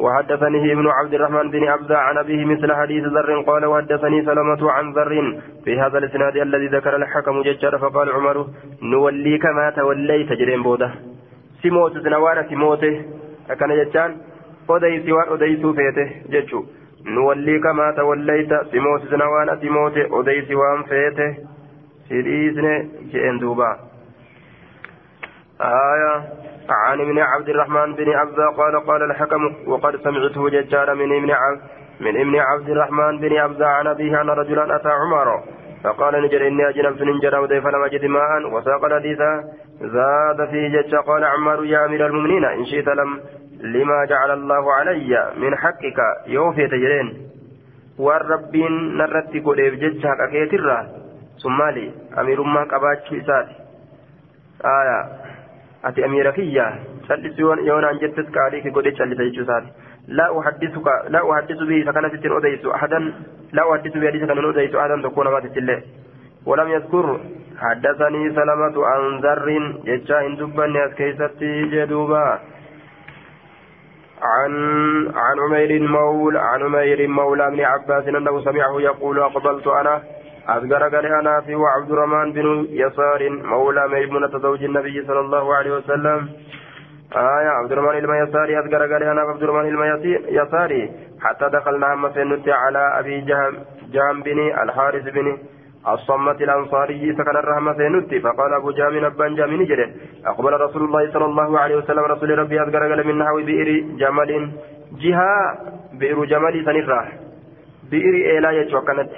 [0.00, 4.92] وحدثني ابن عبد الرحمن بن عبد عن أبيه مثل حديث ذر قال وحدثني سلمة عن
[4.92, 8.46] ذر في هذا الإسناد الذي ذكر الحكم ججر فقال عمر
[8.82, 10.90] نوليك ما توليت جرين بوده.
[11.62, 12.94] سموت سنوان سموته
[13.50, 14.10] أكن ججان
[14.70, 16.64] أديس وان أديس فيته ججو.
[17.06, 21.30] نوليك ما توليت سموت سنوان سموته أديس وان فيته
[22.08, 22.66] سيريسن
[23.12, 23.70] جئن دوبا.
[25.60, 26.22] آية.
[26.70, 31.60] عن ابن عبد الرحمن بن عبد قال قال الحكم وقد سمعته ججار من ابن عبد
[32.00, 35.42] من ابن عبد الرحمن بن عبد عن أبيه أن رجلا أتى عمر
[35.84, 39.18] فقال نجر إني أجنبت ننجر ودي فلم أجد ماء وساق الحديث
[39.80, 43.20] زاد فيه جج قال عمار يا أمير المؤمنين إن شئت لم
[43.60, 47.30] لما جعل الله علي من حقك؟ يوفي تجرين.
[47.98, 50.86] والربين نرتي قد جج حقك
[51.42, 53.12] ثم لي أمير ما قباتش
[54.60, 55.19] aya
[55.82, 56.66] ati amiira kiyya?
[57.08, 59.90] Callisu yoonaan jettis qaalii ki godhe callisa jechuu isaati.
[60.08, 62.98] لا أحدثك لا أحدث به فكانت تتن أديس أحدا
[63.52, 65.82] لا أحدث به حديثا كان أديس أحدا تكون ما تتله
[66.46, 67.20] ولم يذكر
[67.58, 69.48] حدثني سلمة عن ذر
[69.84, 72.38] يجا إن دبني أسكيستي جدوبا
[74.22, 74.52] عن
[75.14, 80.02] عن عمير مولى عن عمير مولى ابن عباس انه سمعه يقول اقبلت أنا
[80.48, 85.72] أذكر قال أنا في وعبد الرحمن بن يسار مولى ميمونة زوج النبي صلى الله عليه
[85.76, 86.28] وسلم.
[87.16, 92.98] آية عبد الرحمن الميساري أذكر قال أنا عبد الرحمن الميساري حتى دخلنا هم سنت على
[92.98, 93.54] أبي جهم
[93.92, 95.38] جهم بن الحارث بن
[95.88, 99.94] الصمت الأنصاري سكن الرحمة سينتي فقال أبو جامع أبان جامع نجري
[100.26, 103.68] أقبل رسول الله صلى الله عليه وسلم رسول ربي أذكر قال من نحو بئر
[104.00, 104.50] جمل
[105.02, 105.58] جهة
[106.00, 107.08] بئر جمل سنرة
[107.90, 109.10] بئر إيلا يتوكنت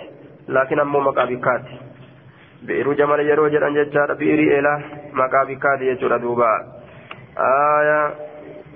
[0.49, 1.65] لكن أمو مقابكات
[2.63, 4.75] بئر جمل يرو جران ججار بئر إيلا
[5.13, 6.53] مقابكات يجور دوبا.
[7.39, 8.15] آية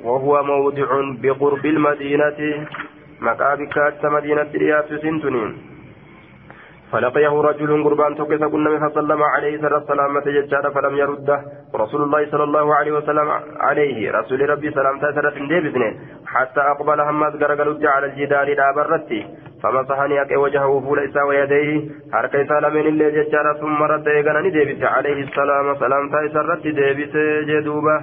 [0.04, 0.88] وهو موضع
[1.22, 2.66] بقرب المدينة.
[3.20, 5.75] مقابكات مدينة رياض سنتنين.
[6.92, 11.38] فلقيه رجل قربان توكس كنا فسلم عليه سر السلامة ججار فلم يرده.
[11.74, 13.28] رسول الله صلى الله عليه وسلم
[13.60, 14.10] عليه.
[14.18, 15.90] رسول ربي سلام تسرت ديبسنه
[16.26, 19.26] حتى أقبل همز قرقلت على الجدار لا برتي.
[19.62, 21.90] فمسحني أكي وجهه فول إسا ويديه.
[22.12, 24.82] حركة سالمين اللي ججار ثم رد إيقنني ديبس.
[24.82, 25.66] عليه السلام.
[25.82, 27.14] سلام تسرت ديبس
[27.50, 27.96] جدوبة.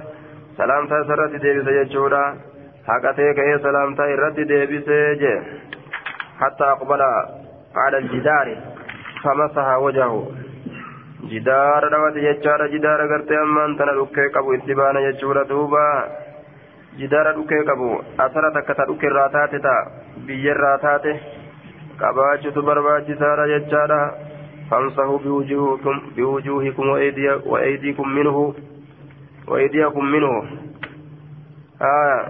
[0.56, 2.24] سلام تسرت ديبس ججورا
[2.88, 4.88] حقته كي سلام تسرت ديبس
[5.20, 5.34] جي.
[6.40, 7.00] حتى أقبل
[7.76, 8.73] على الجدار.
[9.24, 10.26] فمسح وجهه.
[11.30, 15.86] جدار دوات يجار جدار غرتي أمان تنا لكي قبو اتبانا يجور دوبا.
[16.98, 17.90] جدار لكي قبو.
[18.20, 19.76] أثر تكتا لكي راتات تا.
[20.26, 21.06] بيّر راتات
[22.00, 24.02] قباجة برباجة سارة يجارا
[24.70, 28.54] فامسحوا بوجوهكم بوجوهكم وأيدي وأيديكم منه.
[29.48, 30.34] وأيديكم منه.
[31.82, 32.20] آه.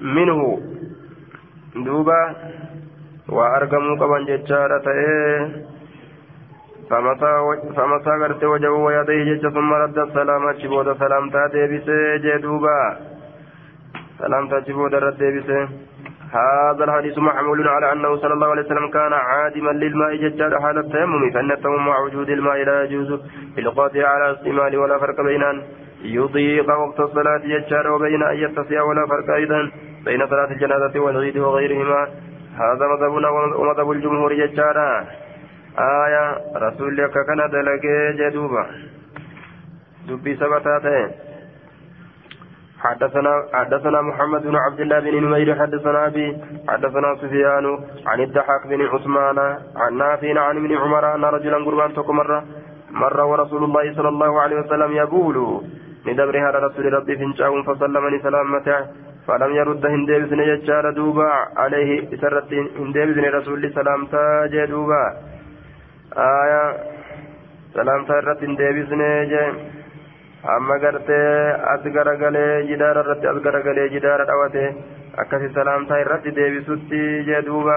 [0.00, 0.60] منه.
[1.76, 2.34] دوبا.
[3.28, 5.36] Waa argamuu qaban jechaadha ta'ee
[6.88, 12.76] famasaa gartee wajabu wayadayhi jecha summa radda salaama achi booda salaamtaa deebisee jee duuba.
[14.18, 15.00] Salaamtaa achi booda
[16.32, 21.30] هذا الحديث محمول على أنه صلى الله عليه وسلم كان عادما للماء ججال حال التيمم
[21.30, 23.20] فإن التيمم مع وجود الماء لا يجوز
[23.56, 25.62] بالقاطع على استعمال ولا فرق بين أن
[26.04, 29.70] يضيق وقت الصلاة ججال وبين أن يتسع ولا فرق أيضا
[30.04, 32.08] بين صلاة الجنازة والعيد وغيرهما
[32.58, 35.06] هذا مذهبنا ومذهب الجمهور ججارا
[35.78, 36.24] آية
[36.56, 38.66] رسول لك كان دلقي جدوبا
[40.08, 41.10] دبي سبتاته.
[42.82, 46.36] حدثنا حدثنا محمد بن عبد الله بن نمير حدثنا أبي
[46.68, 49.38] حدثنا سفيان عن الضحاك بن عثمان
[49.76, 52.44] عن نافع عن ابن عمر أن رجلا قربان مره
[52.90, 55.36] مره ورسول الله صلى الله عليه وسلم يقول
[56.06, 58.78] ندبر هذا رسول ربي فنشاهم فسلمني سلامته
[59.26, 61.30] فلم يرد هنديبسن يجار دوبا
[61.62, 61.90] عليه
[62.22, 62.50] سرت
[62.80, 65.02] هنديبسن رسول سلامتا جدوبا
[66.16, 66.64] آية
[67.74, 69.44] سلامتا رت هنديبسن جي
[70.44, 74.64] amma gartee as garagalee jidaara irratti as garagalee jidaara dhawate
[75.22, 76.98] akkasi salaamtaa irratti deebisutti
[77.28, 77.76] jee duuba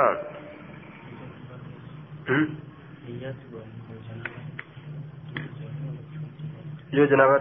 [6.97, 7.37] yoo janaaba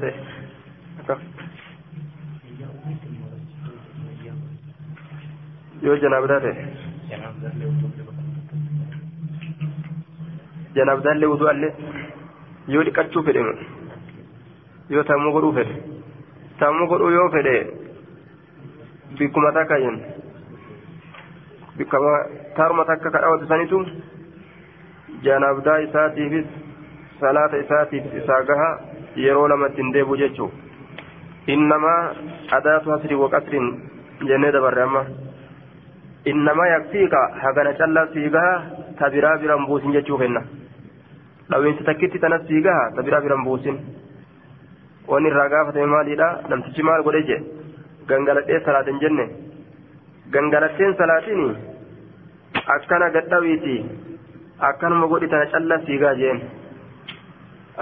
[5.87, 6.55] yoo janaabdaa ta'e
[10.79, 11.73] janaabdaallee wudu allee
[12.75, 13.45] yoo dhiqachuu fedhe
[14.97, 15.77] yoo tammuu godhuu fedhe
[16.65, 17.55] tammuu godhuu yoo fedhe
[19.19, 19.79] bikkuma takka
[21.79, 22.13] bikkama
[22.57, 23.79] taaruma takka ka dhawatu sanitu
[25.27, 26.47] janaabdaa isaatiifis
[27.21, 28.69] salaata isaatiif isaa gaha
[29.25, 30.51] yeroo lamatti hin deebu jechuu
[31.57, 32.01] innamaa
[32.59, 33.67] adaatu hasri waqasrin
[34.31, 35.03] jennee dabarre amma
[39.15, 40.43] biraa biran buusin jechuu kenna
[41.51, 43.77] dhawiinsa takkitti tanas sii gaha ta biraa biran buusin
[45.09, 47.37] wanni irraa gaafatame maaliidha namtichi maal godhe je
[48.09, 49.27] gangaladhee salaatin jenne
[50.37, 51.43] gangalatteen salaatiin
[52.77, 53.77] akkana gadhawiiti
[54.69, 56.41] akkanuma godhi tana callaa sii gaha jeen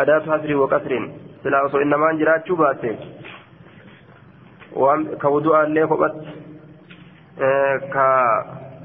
[0.05, 1.07] adaatu hasrii waqasriin
[1.43, 2.93] silaa osoo innamaan jiraachuu baate
[5.23, 6.42] ka wudu'aallee kophatti
[7.95, 8.07] ka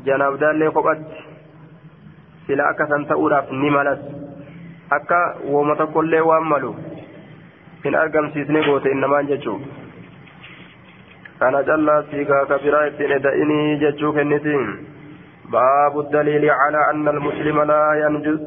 [0.05, 1.23] janaabdaallee kophatti
[2.47, 3.99] sila akka san ta'uudhaaf ni malas
[4.99, 5.19] akka
[5.53, 6.75] wooma tokkollee waan malu
[7.85, 9.59] hin argamsiisne goote innamaan jechuu
[11.39, 14.59] kana callaa siigaa ka biraa ittiin eda'inii jechuu kenniti
[15.51, 18.41] باب الدليل على أن المسلم لا ينجس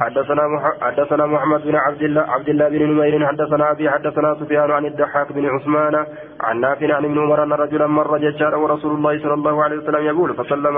[0.00, 0.42] حدثنا
[0.80, 5.32] حدثنا محمد بن عبد الله عبد الله بن نمير حدثنا أبي حدثنا سفيان عن الضحاك
[5.32, 6.06] بن عثمان
[6.40, 10.02] عن نافع عن ابن عمر أن رجلا مر ججار ورسول الله صلى الله عليه وسلم
[10.06, 10.76] يقول فسلم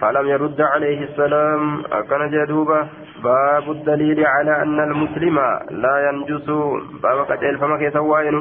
[0.00, 2.88] فلم يرد عليه السلام أكن جدوبة.
[3.24, 5.36] باب الدليل على أن المسلم
[5.70, 6.50] لا ينجس.
[7.02, 8.34] باب قتل فما كيف وين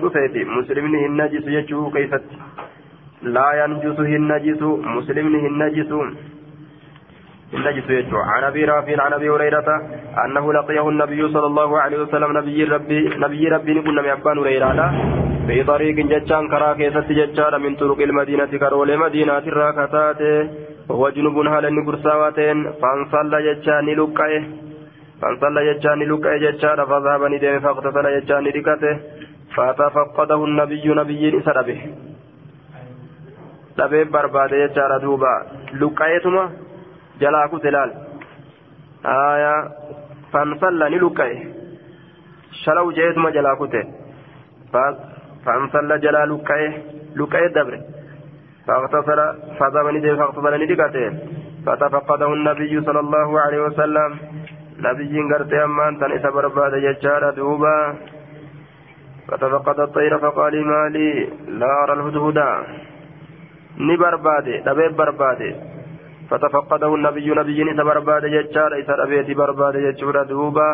[0.59, 2.13] مسلم النجس يجوه كيف؟
[3.21, 4.61] لا ينجس النجس
[4.97, 5.91] مسلم النجس.
[7.53, 9.69] النجس يجوع عن أبي رافع عن أبي هريرة
[10.25, 14.93] أنه لقيه النبي صلى الله عليه وسلم نبي ربي نبي ربي نقول نبي أبان هريرة
[15.47, 20.21] في طريق جتان كرا كيست جتان من طرق المدينة كرول مدينة الراكتات
[20.89, 24.43] وهو جنوب هال نقرساواتين فانصلى جتان لقيه.
[25.21, 28.93] فانصلى جتان لقيه جتان فذهب ندم فاغتسل جتان لكته
[29.55, 31.81] فتفقده النبي نبي سربه.
[33.79, 35.31] dhabee barbaade jechaadha duuba
[35.81, 36.68] luqqa'eetuma jalaa
[37.51, 37.91] kute laal
[39.03, 39.53] aya
[40.31, 41.35] fansalla ni luqqa'e
[42.63, 43.81] shalaw je'eetuma jalaa kute
[45.45, 46.67] fansalla jalaa luqqa'e
[47.15, 47.79] luqqa'e dabre
[48.69, 49.19] فاغتسل
[49.57, 51.05] فذهب ندم فاغتسل ندقته
[51.65, 54.11] فتفقده النبي صلى الله عليه وسلم.
[54.87, 57.77] نبي قرت أمان تنس برباد يجار دوبا.
[59.27, 61.09] فتفقد الطير فقال ما لي
[61.59, 62.49] لا أرى الهدهدا.
[63.97, 65.49] barbaade dhabee barbaade
[66.29, 70.69] فتفقده النبي نبي برباد جتشار إذا أبيت برباد جتشورا دوبا.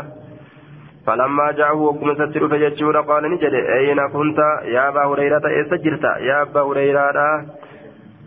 [1.06, 4.39] فلما جاءه وقم ستر فجتشورا قال نجد أين كنت؟
[4.76, 7.45] يا أبا هريرة إسجرت يا أبا هريرة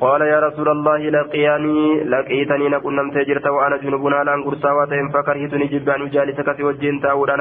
[0.00, 5.66] قال يا رسول الله لقياني لقيتني نكون نمت جرت وأنا جنوب على انقرصا واتهم فكرهتني
[5.72, 7.40] جب أن أجالسك سوجين تاودان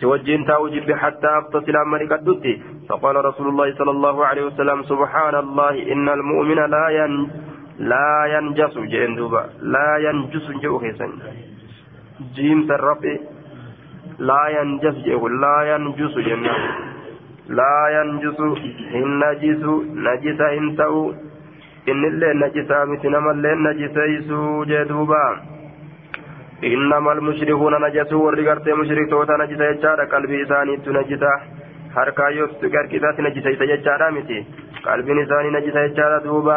[0.00, 2.54] سوجين تاو جب حتى اغتسل امرك الدتي
[2.88, 7.12] فقال رسول الله صلى الله عليه وسلم سبحان الله إن المؤمن لا ين
[7.78, 11.12] لا ينجس جندوبا لا ينجس جو خيسن
[12.34, 13.14] جيم سرفي
[14.18, 16.54] لا ينجس جو لا ينجس جنة
[17.58, 18.38] لا ينجس
[18.94, 19.62] النجس
[20.06, 21.14] نجس انتو
[21.90, 25.24] innillee najisaa miti namallee najiseeysuu jee duuba
[26.64, 31.32] إنما المشركون نجسوا ورقرت مشركتوتا نجسا يجارة قلبي إسانيت نجسا
[31.94, 34.38] harkaa yoo garki isaatti najjisa jechaadha miti
[34.86, 36.56] qalbiin isaanii najjisa jechaadha duuba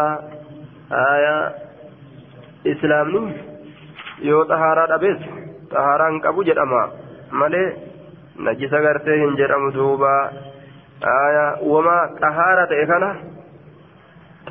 [5.74, 6.82] xahaaraa hin qabu jedhama
[7.42, 7.68] malee
[8.48, 10.14] najjisa gartee hin jedhamu duuba
[11.16, 13.10] aya wama xahaara ta'e kana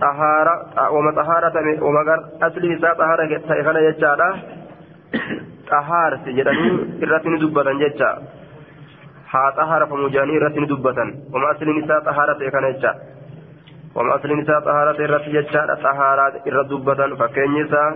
[0.01, 0.55] xahaara
[0.97, 2.19] wama xahaara ta'e wama gar
[2.49, 4.29] asli isaa xahaara ta'e kana jechaadha
[5.71, 6.75] xahaarsi jedhanii
[7.07, 8.11] irratti ni dubbatan jecha
[9.35, 12.93] haa xahaarafamu jedhanii irratti ni dubbatan wama asliin isaa xahaara ta'e kana jecha
[14.43, 17.91] isaa xahaara ta'e irratti jechaadha xahaaraa irra dubbatan fakkeenyi isaa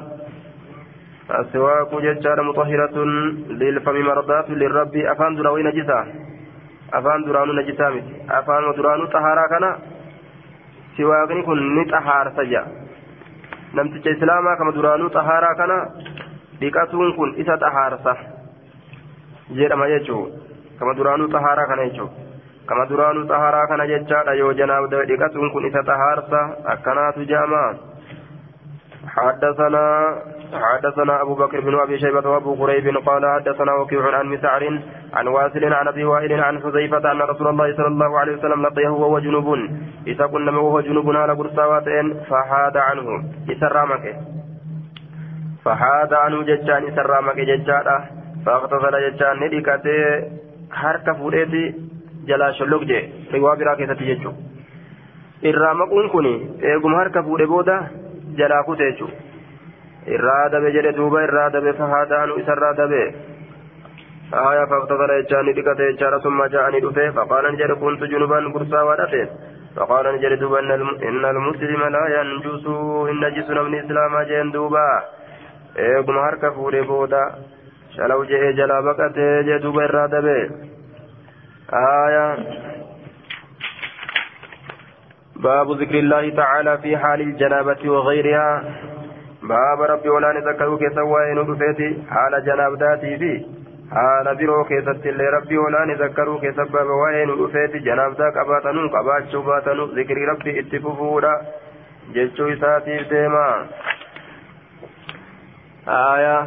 [1.41, 2.97] السواك ججار مطهرة
[3.61, 5.99] للفم مرضات للرب أفان دراوي نجسا
[6.99, 7.89] أفان درانو نجسا
[8.39, 9.07] أفان درانو
[9.53, 9.71] كنا
[10.97, 12.69] siwaaqni kun ni xahaarsa jedha
[13.79, 15.77] namticha islaamaa kama duraanuu xahaaraa kana
[16.61, 18.15] dhiqatuun kun isa xahaarsa
[19.59, 20.25] jedhama jechuu
[20.79, 22.09] kama duraanuu xahaaraa kana jechuu
[22.71, 26.41] kama duraanuu xahaaraa kana jechaadha yoo janaaf dhiqatuun kun isa xahaarsa
[26.75, 27.65] akkanaatu jedhama
[29.11, 29.85] حدثنا
[30.65, 34.63] حدثنا أبو بكر بن أبي شيبة وأبو قريب قال حدثنا وكيع عن مسعر
[35.15, 38.89] عن واسل عن أبي وائل عن حذيفة أن رسول الله صلى الله عليه وسلم لقيه
[38.89, 39.49] وهو جنوب
[40.07, 41.89] إذا كنا وهو جنوب على قرصاوات
[42.31, 43.07] فحاد عنه
[43.55, 44.05] إسرامك
[45.65, 47.97] فحاد عنه ججان إسرامك ججانا
[48.47, 49.99] فاغتسل ججان نديكته
[50.71, 51.63] harka fuudheeti
[52.29, 53.03] jalaa sholloq jee
[53.33, 56.29] riwaa biraa keessatti jechuudha irraa maquun kun
[56.73, 57.77] eeguma harka fuudhe booda
[58.43, 63.03] jalaa kute jechuudha irraa dabe jedhe duuba irraa dabe fahaadaanu isarraa dabe
[64.35, 69.29] آية فاغتسل يجاني دقته يجارة ثم جاءني دفه فقال نجد كنت جنبا قرصا ودته
[69.77, 70.61] فقال نجد دوبا
[71.09, 72.67] إن المسلم لا ينجس
[73.11, 74.89] إن نجس من إسلام جين دوبا
[75.79, 77.25] إيقم هرك فوري بودا
[77.97, 80.51] شلو جئ جلا بقته جي دوبا إرادة به
[81.73, 82.37] آية
[85.37, 88.65] باب ذكر الله تعالى في حال الجنابة وغيرها
[89.43, 93.47] باب ربي ولا نذكره كسوائن رفيتي حال جنابتاتي
[94.69, 100.27] keessatti illee rabbii olaani zakkaruu keessa sababa waa'ee nu dhufeeti janaabdaa qabaatanuu qabaachuu baatanuu zikrii
[100.31, 101.33] rabbii itti fufuudha
[102.15, 103.47] jechuu isaatiif deema
[105.89, 106.47] آية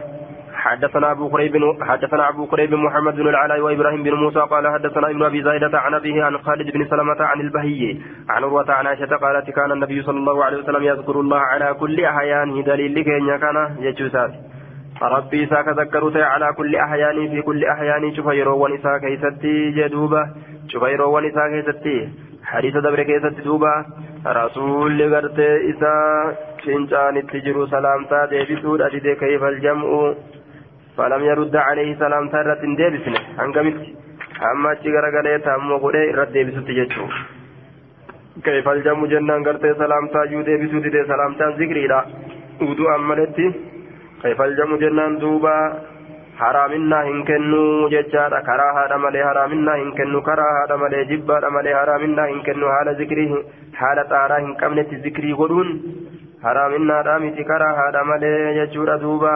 [0.64, 5.24] حدثنا أبو قريب حدثنا أبو قريب محمد بن العلاء وإبراهيم بن موسى قال حدثنا ابن
[5.24, 7.98] أبي زايدة عن أبيه عن خالد بن سلمة عن البهي
[8.30, 12.06] عن عروة عن عائشة قالت كان النبي صلى الله عليه وسلم يذكر الله على كل
[12.06, 14.32] أحيانه دليل لك إن كان يجوسات
[15.02, 20.24] ربي إساك ذكرت على كل أحياني في كل أحياني شوف يروان إساك كيستي جدوبة.
[20.68, 22.10] شوف إساك كيستي.
[22.44, 23.86] حديث دبر كيستي دوبة.
[24.28, 25.96] رسول غرت إسا
[26.66, 30.14] شنجان التجر سلامتا ديبسود أجد كيف الجمع.
[30.98, 33.78] فلم يرد عليه سلامتا رت ديبسنه هنقمت
[34.52, 37.06] أما أتشي غرغلي تامو قولي رت ديبسود تججو
[38.46, 42.00] كيف الجمع جنان غرت سلامتا جو ديبسود دي سلامتا ذكري لا
[42.68, 43.48] ودو أمالتي
[44.22, 45.56] كيف الجمع جنان دوبا
[46.42, 47.82] haraaminaa hin kennu
[48.48, 48.72] karaa
[50.58, 53.28] haadha malee jibbaadha malee haraaminaa hin kennu haala zikrii
[53.82, 55.70] haala xaaraa hin qabnetti zikrii godhuun
[56.46, 59.34] haraaminaadha miti karaa haadha malee jechuudha duuba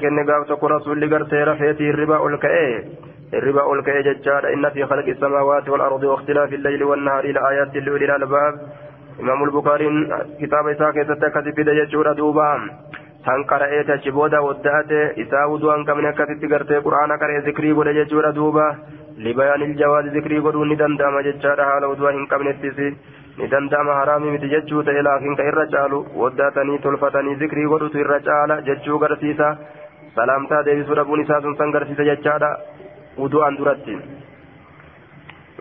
[0.00, 2.84] kenne gaaf tokko rasuulli gartee rafeetii hirriba ol ka'ee
[3.32, 8.04] hirriba ol ka'ee jechaadha inna fi khalqi samaawaati wal ardi واختلاف الليل والنهار لآيات لأولي
[8.04, 8.54] الألباب
[9.20, 9.86] إمام البخاري
[10.40, 12.50] كتاب إساء كيست كتب جيشورا دوبا
[14.40, 18.64] wadda'ate isaa uduu an qabne akkasitti gartee quraana qara'ee zikrii godhe jechuudha duuba
[19.24, 22.80] libayaan iljawaazi zikrii godhuun ni danda'ama jechaadha haala uduu hin qabnettis
[24.54, 29.56] jechuu ta'e laakiin ka irra caalu waddaatanii tolfatanii zikrii godhutu irra caala jechuu garsiisa
[30.14, 32.50] salaamtaa deebisuu dhabuun isaa sun san garsiisa jechaadha
[33.16, 33.96] uduu an duratti.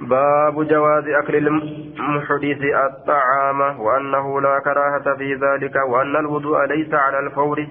[0.02, 7.68] باب جواز أكل المحدث الطعام وأنه لا كراهة في ذلك وأن الوضوء ليس على الفور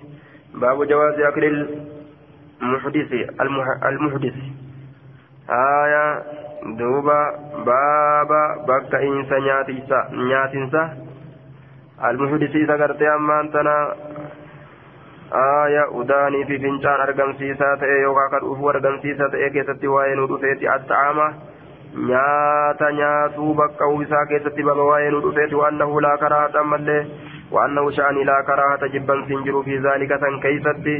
[0.54, 1.44] باب جواز أكل
[2.62, 3.12] المحدث
[3.84, 4.34] المحدث
[5.50, 6.22] آية
[8.68, 10.82] بك إنسا نياتيسا نياتيسا
[12.04, 13.94] المحدث إذا قرت أما أنتنا
[15.64, 20.18] آية أداني في فنجان أرقم سيسا تأي يوكا قد أفو أرقم سيسا تأي كيستي وين
[20.18, 21.28] ودفيتي الطعامة
[21.96, 27.06] nyaata nyaatuu bakka uwwisaa keessatti baba waa'ee nu dhufeeti waannahu laa karaahata ammallee
[27.52, 30.96] waannahu sha'anii laa karaahata jibbansiin jiru fi zaalika san keeysatti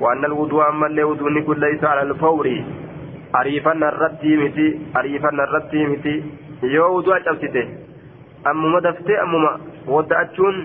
[0.00, 2.54] waanna alwudu'a ammallee wuduunni kun laysa ala alfawri
[3.40, 4.66] ariifanna irratti miti
[5.00, 6.14] ariifanna irratti miti.
[6.74, 7.62] Yoo wudu'a cabsite
[8.50, 9.50] ammuma daftee ammuma
[9.94, 10.56] wadda'achuun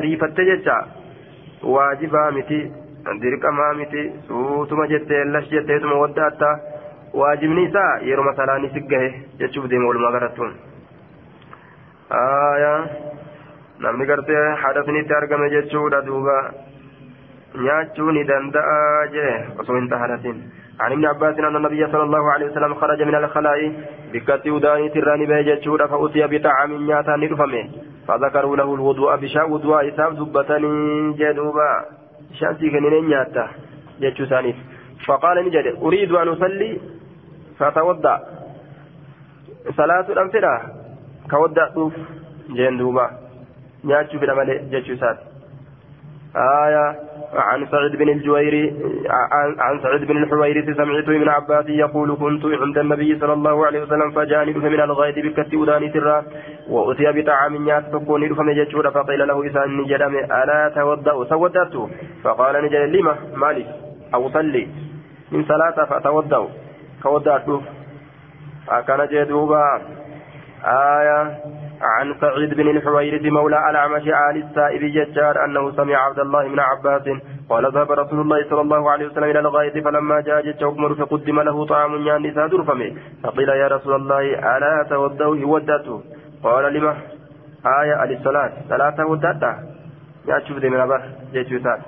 [0.00, 0.76] ariifatte jecha
[1.74, 2.60] waajibaa miti
[3.22, 6.50] dirqamaa miti suutuma jettee lash jetteetuma wadda'atta
[7.22, 9.08] waajibni isaa yeroo masalaani si gahe
[9.40, 10.52] jechuuf deema walumaa garattuun.
[13.82, 16.36] Namni gartee hadasnitti argame jechuudha duuba.
[17.64, 20.38] Nyaachuu ni danda'a jee osoo hin taharatin
[20.80, 23.72] عن ابن عباس أن النبي صلى الله عليه وسلم خرج من الخلاء
[24.12, 27.68] بكت وداني تراني بيجتشورا فأتي بطعام نياتا نرفمه.
[28.08, 31.70] فذكروا له الوضوء بشاء وضوء إساب زبتني جدوبا.
[32.40, 33.48] شانسي كنين نياتا.
[34.00, 34.54] جتشو ثاني
[35.06, 36.80] فقال نجد أريد أن أصلي.
[37.58, 38.18] فتودع
[39.76, 40.60] صلاة الأمثلة
[41.30, 41.92] كودع طوف
[42.50, 43.10] جين دوبا
[43.84, 45.18] نياتشو في العمل جتشو سات.
[46.36, 47.11] آية.
[47.32, 48.72] عن سعيد بن الجويري
[49.58, 54.10] عن سعيد بن الحويرث سمعت ابن عباس يقول كنت عند النبي صلى الله عليه وسلم
[54.10, 56.24] فجاني من الغيث بكت وداني سرا
[56.68, 61.74] وأتي بطعام نيات تكون رفم جتشورا فقيل له إسان جدم ألا تودأ تودأت
[62.24, 63.66] فقال نجل لما؟ مالك
[64.14, 64.68] أو صلي.
[65.32, 66.48] من صلاة فتودأ
[67.02, 67.48] كودأت
[68.68, 69.80] أكان جدوبا.
[70.64, 71.20] آية.
[71.82, 77.02] عن سعيد بن الحويرث مولى الأعمش آل السائب ججار أنه سمع عبد الله بن عباس
[77.50, 81.40] قال ذهب رسول الله صلى الله عليه وسلم إلى الغاية فلما جاء جج عمر فقدم
[81.40, 82.92] له طعام يعني سادر فمه
[83.24, 84.20] فقيل يا رسول الله
[84.56, 86.02] ألا تودوه ودته
[86.42, 86.96] قال لما؟
[87.66, 89.52] آية للصلاة صلاة ودته
[90.28, 91.00] يا شوف دي من أبر
[91.32, 91.80] جيشوسات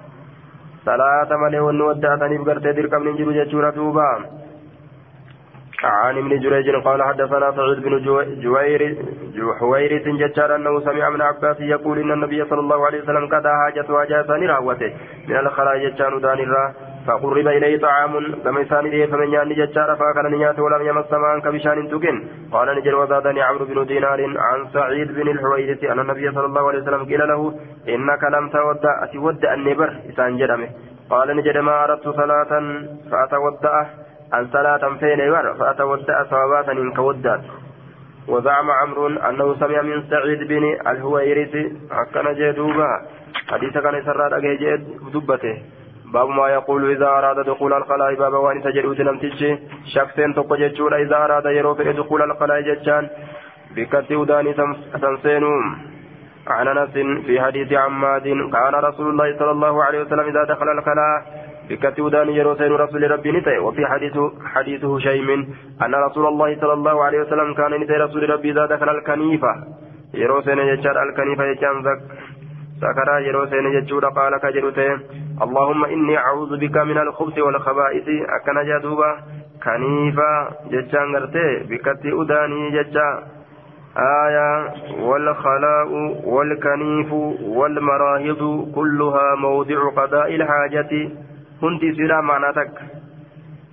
[0.87, 4.11] صلاة ملي ونودتني بقرتي دركم ننجر جيشورة توبا
[5.85, 7.95] عن ابن جريج قال حدثنا سعيد بن
[8.43, 8.97] جوير
[9.61, 13.93] حويرث ججار أنه سمع من عباس يقول إن النبي صلى الله عليه وسلم قد حاجة
[13.93, 14.93] وجاسان راوته
[15.29, 16.39] من الخلاء ججان دان
[17.07, 21.89] فقرب إليه طعام كما يسان اليه فمن يعني ججار فأكل نيات ولم يمس سمان كبشان
[21.89, 26.69] تكن قال نجر وزادني عمرو بن دينار عن سعيد بن الحويرث أن النبي صلى الله
[26.69, 27.55] عليه وسلم قيل له
[27.89, 30.69] إنك لم تودع اتودع النبر إسان جرمه.
[31.11, 32.53] قال نجد ما أردت صلاة
[33.11, 33.87] فاتودعه
[34.35, 37.41] أن صلاة فين يمر فأتودع صوابات إن كودات
[38.29, 41.55] وزعم عمرو أنه سمع من سعيد بن الهويرث
[41.91, 42.91] أكن جدوبا.
[43.49, 44.81] حديث كان سراد أجيجد
[45.13, 45.57] دبته.
[46.13, 49.59] باب ما يقول إذا أراد دخول الخلاء باب وان تجرؤ نمتج
[49.95, 53.09] شخصين تقججون إذا أراد يروف دخول الخلاء ججان
[53.77, 54.53] بكت وداني
[55.03, 55.65] تنسينون
[56.47, 56.91] عن أنس
[57.27, 58.23] في حديث عماد
[58.53, 63.33] كان رسول الله صلى الله عليه وسلم إذا دخل الخلاء بكت ودان يروسين رسول ربي
[63.33, 63.59] نتي.
[63.59, 64.17] وفي حديث
[64.55, 65.31] حديث هشيم
[65.83, 69.55] أن رسول الله صلى الله عليه وسلم كان نتي رسول ربي إذا دخل الكنيفة.
[70.15, 72.01] يروسين يجار الكنيفة يجان ذك
[72.81, 74.99] سكرا يرو سين يجود قال كجرته
[75.43, 78.09] اللهم إني أعوذ بك من الخبث والخبائث.
[78.09, 79.11] أكن جدوبا
[79.65, 83.09] كنيفا ججان غرتي بكتي أداني ججا
[84.27, 84.51] آية
[85.01, 85.89] والخلاء
[86.25, 87.13] والكنيف
[87.59, 88.43] والمراهض
[88.75, 90.93] كلها موضع قضاء الحاجة.
[91.65, 92.71] كنت سلا معناتك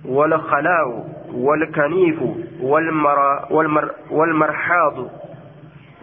[0.04, 0.88] والخلاء
[1.34, 2.18] والكنيف
[2.60, 4.96] والمرا والمر والمرحاض.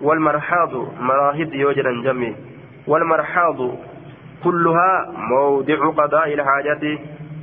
[0.01, 2.33] والمرحاض مراهض يوجد جميع.
[2.87, 3.59] والمرحاض
[4.43, 6.83] كلها موضع قضاء الحاجة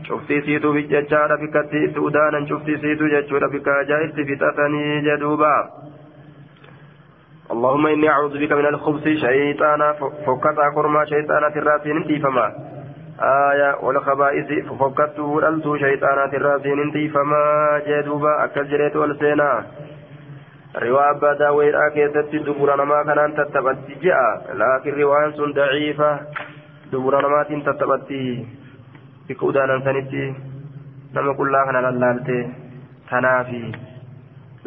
[0.09, 5.56] شفتي سيتو بججارة بكتي سودانا شفتي سيتو ججورة بكاجائز فتاتني جدوبا.
[7.51, 9.93] اللهم إني أعوذ بك من الخبث شيطانا
[10.27, 12.77] فكتا كرما شيطانا الراسين انتي فما
[13.22, 17.43] آية والخبائث ففكت وللت شيطانا الراسين انتي فما
[17.88, 19.63] جدوبا أكل جريت والسينا
[20.80, 26.11] riwaa abbaa daawweedhaa keessatti dubura namaa kanaan tattaphatti je'a laakiin riwaan sun daciifa
[26.91, 28.19] dubura namaatiin tattaphatti
[29.27, 30.23] bikka udaanan sanitti
[31.18, 32.38] nama qullaa kana lallaalte
[33.09, 33.59] tanaafi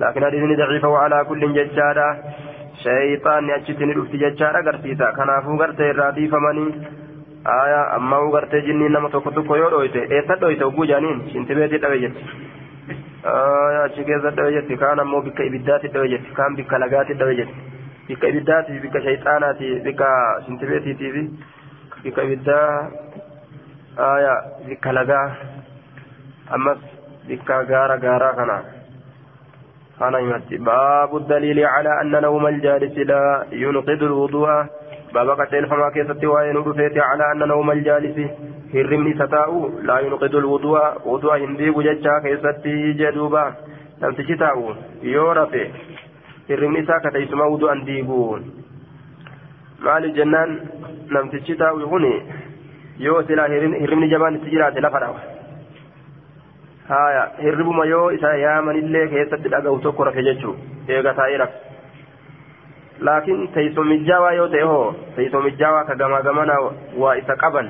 [0.04, 2.08] laakiin hadiisni daciifa wa'alaa kullin jechaadha
[2.82, 5.92] shayxaanni achitti ni dhufti jechaadha agarsiisa kanaafuu gartee
[7.45, 11.77] dhiifamanii aayaa ammaa gartee jinniin nama tokko tokko yoo dhoyte eessa dhoyte oguu jaaniin shintibeetii
[11.85, 12.25] dhabe jetti
[13.83, 17.59] achi keessa dhawe jetti kaan ammoo bikka ibiddaatti dhawe jetti kaan bikka lagaatti dhawe jetti
[18.07, 20.09] bikka ibiddaati bikka shayxaanaati bikka
[20.45, 21.23] shintibeetiitii fi
[22.03, 22.89] bikka ibiddaa
[24.09, 24.35] aya
[24.67, 25.27] bikka lagaa
[26.57, 26.77] ammas
[27.27, 28.57] bikka gaara gaaraa kana
[29.99, 34.55] kana himatti baabu daliili calaa anna nawma aljaalisi laa yunqidu lwudu'a
[35.13, 38.25] waa'ee nu dhufeeti calaa anna nawma aljaalisi
[38.73, 43.43] hirribni isa taa'u laa yunqidu lwudu'a wudu'a hin diigu jechaa keessatti jedhuuba
[44.01, 44.75] namtichi taa'u
[45.13, 45.63] yoo rafe
[46.49, 48.19] hirribni isaa kateessuma wudu'an diigu
[49.87, 50.55] maaliif jennaan
[51.17, 52.05] namtichi taa'u kun
[53.07, 55.21] yoo silaa hirribni jabaan itti jiraate lafa dhawa
[56.89, 60.55] haya hirribuma yoo isa yaamanillee keessatti dhaga'u tokko rafe jechuu
[60.87, 61.68] eega taa'ee rafe
[63.01, 66.57] laakiin teessumijjaawaa yoo ta'e hoo teessumijjaawaa ka gamaa gamana
[66.97, 67.69] waa isa qaban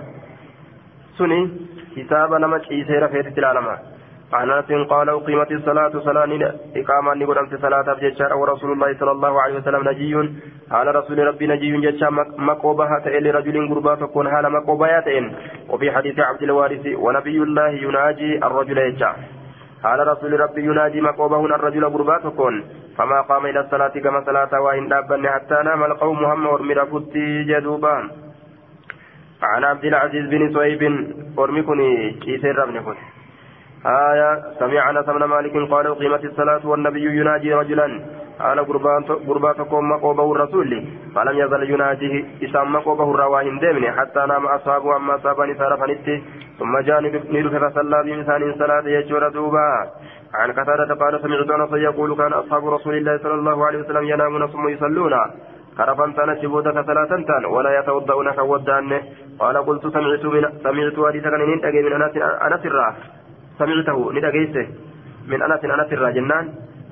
[1.20, 1.50] سني
[1.96, 3.68] كتاب نما عيسى رفيت العالم
[4.34, 7.12] عن انس قال اقيمت الصلاة صلاة إقامة
[7.42, 10.16] امس صلاة بجشار ورسول الله صلى الله عليه وسلم نجي
[10.72, 12.10] على رسول ربي نجي جشا
[12.50, 15.04] مقوبها تئل رجل غربا تكون حال مقوبها
[15.70, 19.12] وفي حديث عبد الوارث ونبي الله يناجي الرجل يجا.
[19.84, 22.56] على رسول ربي يناجي مقوبة الرجل غربا تكون.
[23.00, 28.10] فما قام إلى الصلاة كما صلاة وإن دابن حتى نام القوم هم ورمي رفتي جدوبان
[29.44, 30.82] عن عبد العزيز بن صهيب
[31.40, 32.64] أرمكني كيسير
[33.86, 37.88] آية سمع أنس مالك قال أقيمت الصلاة والنبي يناجي رجلا.
[38.40, 38.60] قال
[39.28, 40.86] قرباتكم مقوبه الرسول
[41.16, 46.08] فلم يزل يناجيه إسام مقوبه الرواهن دمني حتى نام أصحابه أما أصابني سارفنت
[46.60, 49.70] ثم جاء ندف فصلى بإنسان صلاة يجور دوبا
[50.34, 54.48] عن قتادة قال سمعت أنس يقول كان أصحاب رسول الله صلى الله عليه وسلم ينامون
[54.48, 55.14] ثم يصلون
[55.78, 59.02] كرفان تانا شبودا كثلاثا تان ولا يتوضؤون كودان
[59.40, 62.16] قال قلت سمعت من سمعت حديث كان من أنس
[62.48, 62.90] أنس الرا
[63.60, 64.68] سمعته ندقيسه
[65.32, 66.46] من أنس أنس الرا جنان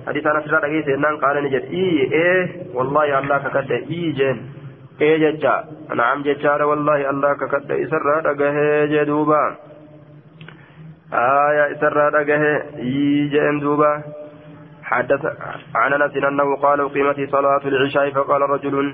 [0.08, 2.44] حديث أنس الرا دقيسه نان قال نجد إيه إيه
[2.74, 4.38] والله الله ككد إيه جن
[5.02, 5.56] إيه جتا
[5.96, 9.44] نعم جتا والله الله ككد إسرا دقه جدوبا
[11.14, 12.44] آية إسرا دقه
[12.78, 14.04] إيه جن دوبا.
[14.84, 15.26] حدث
[15.76, 18.94] عن أنس إنه قال أقيمت صلاة العشاء فقال رجل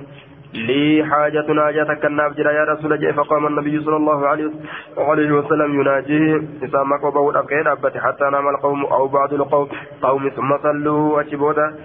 [0.53, 6.41] لي حاجة ناجتك النافجر يا رسول الله فقام النبي صلى الله عليه وسلم يناجيه.
[6.63, 9.67] إسامك وبود أبكي أبت حتى نام القوم أو بعض القوم.
[10.01, 11.75] قوم ثم صلوا أشبودا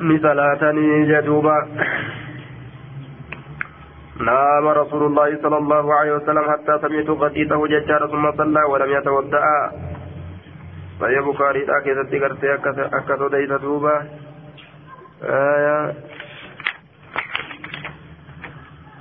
[0.00, 1.68] مثلاتني جدوبا
[4.20, 9.44] نام رسول الله صلى الله عليه وسلم حتى سمعت غطيته ججار ثم صلى ولم يتودأ
[11.00, 14.02] فهي بخاري لا كيست قرتي أكثر ديت دوبا
[15.22, 15.94] آية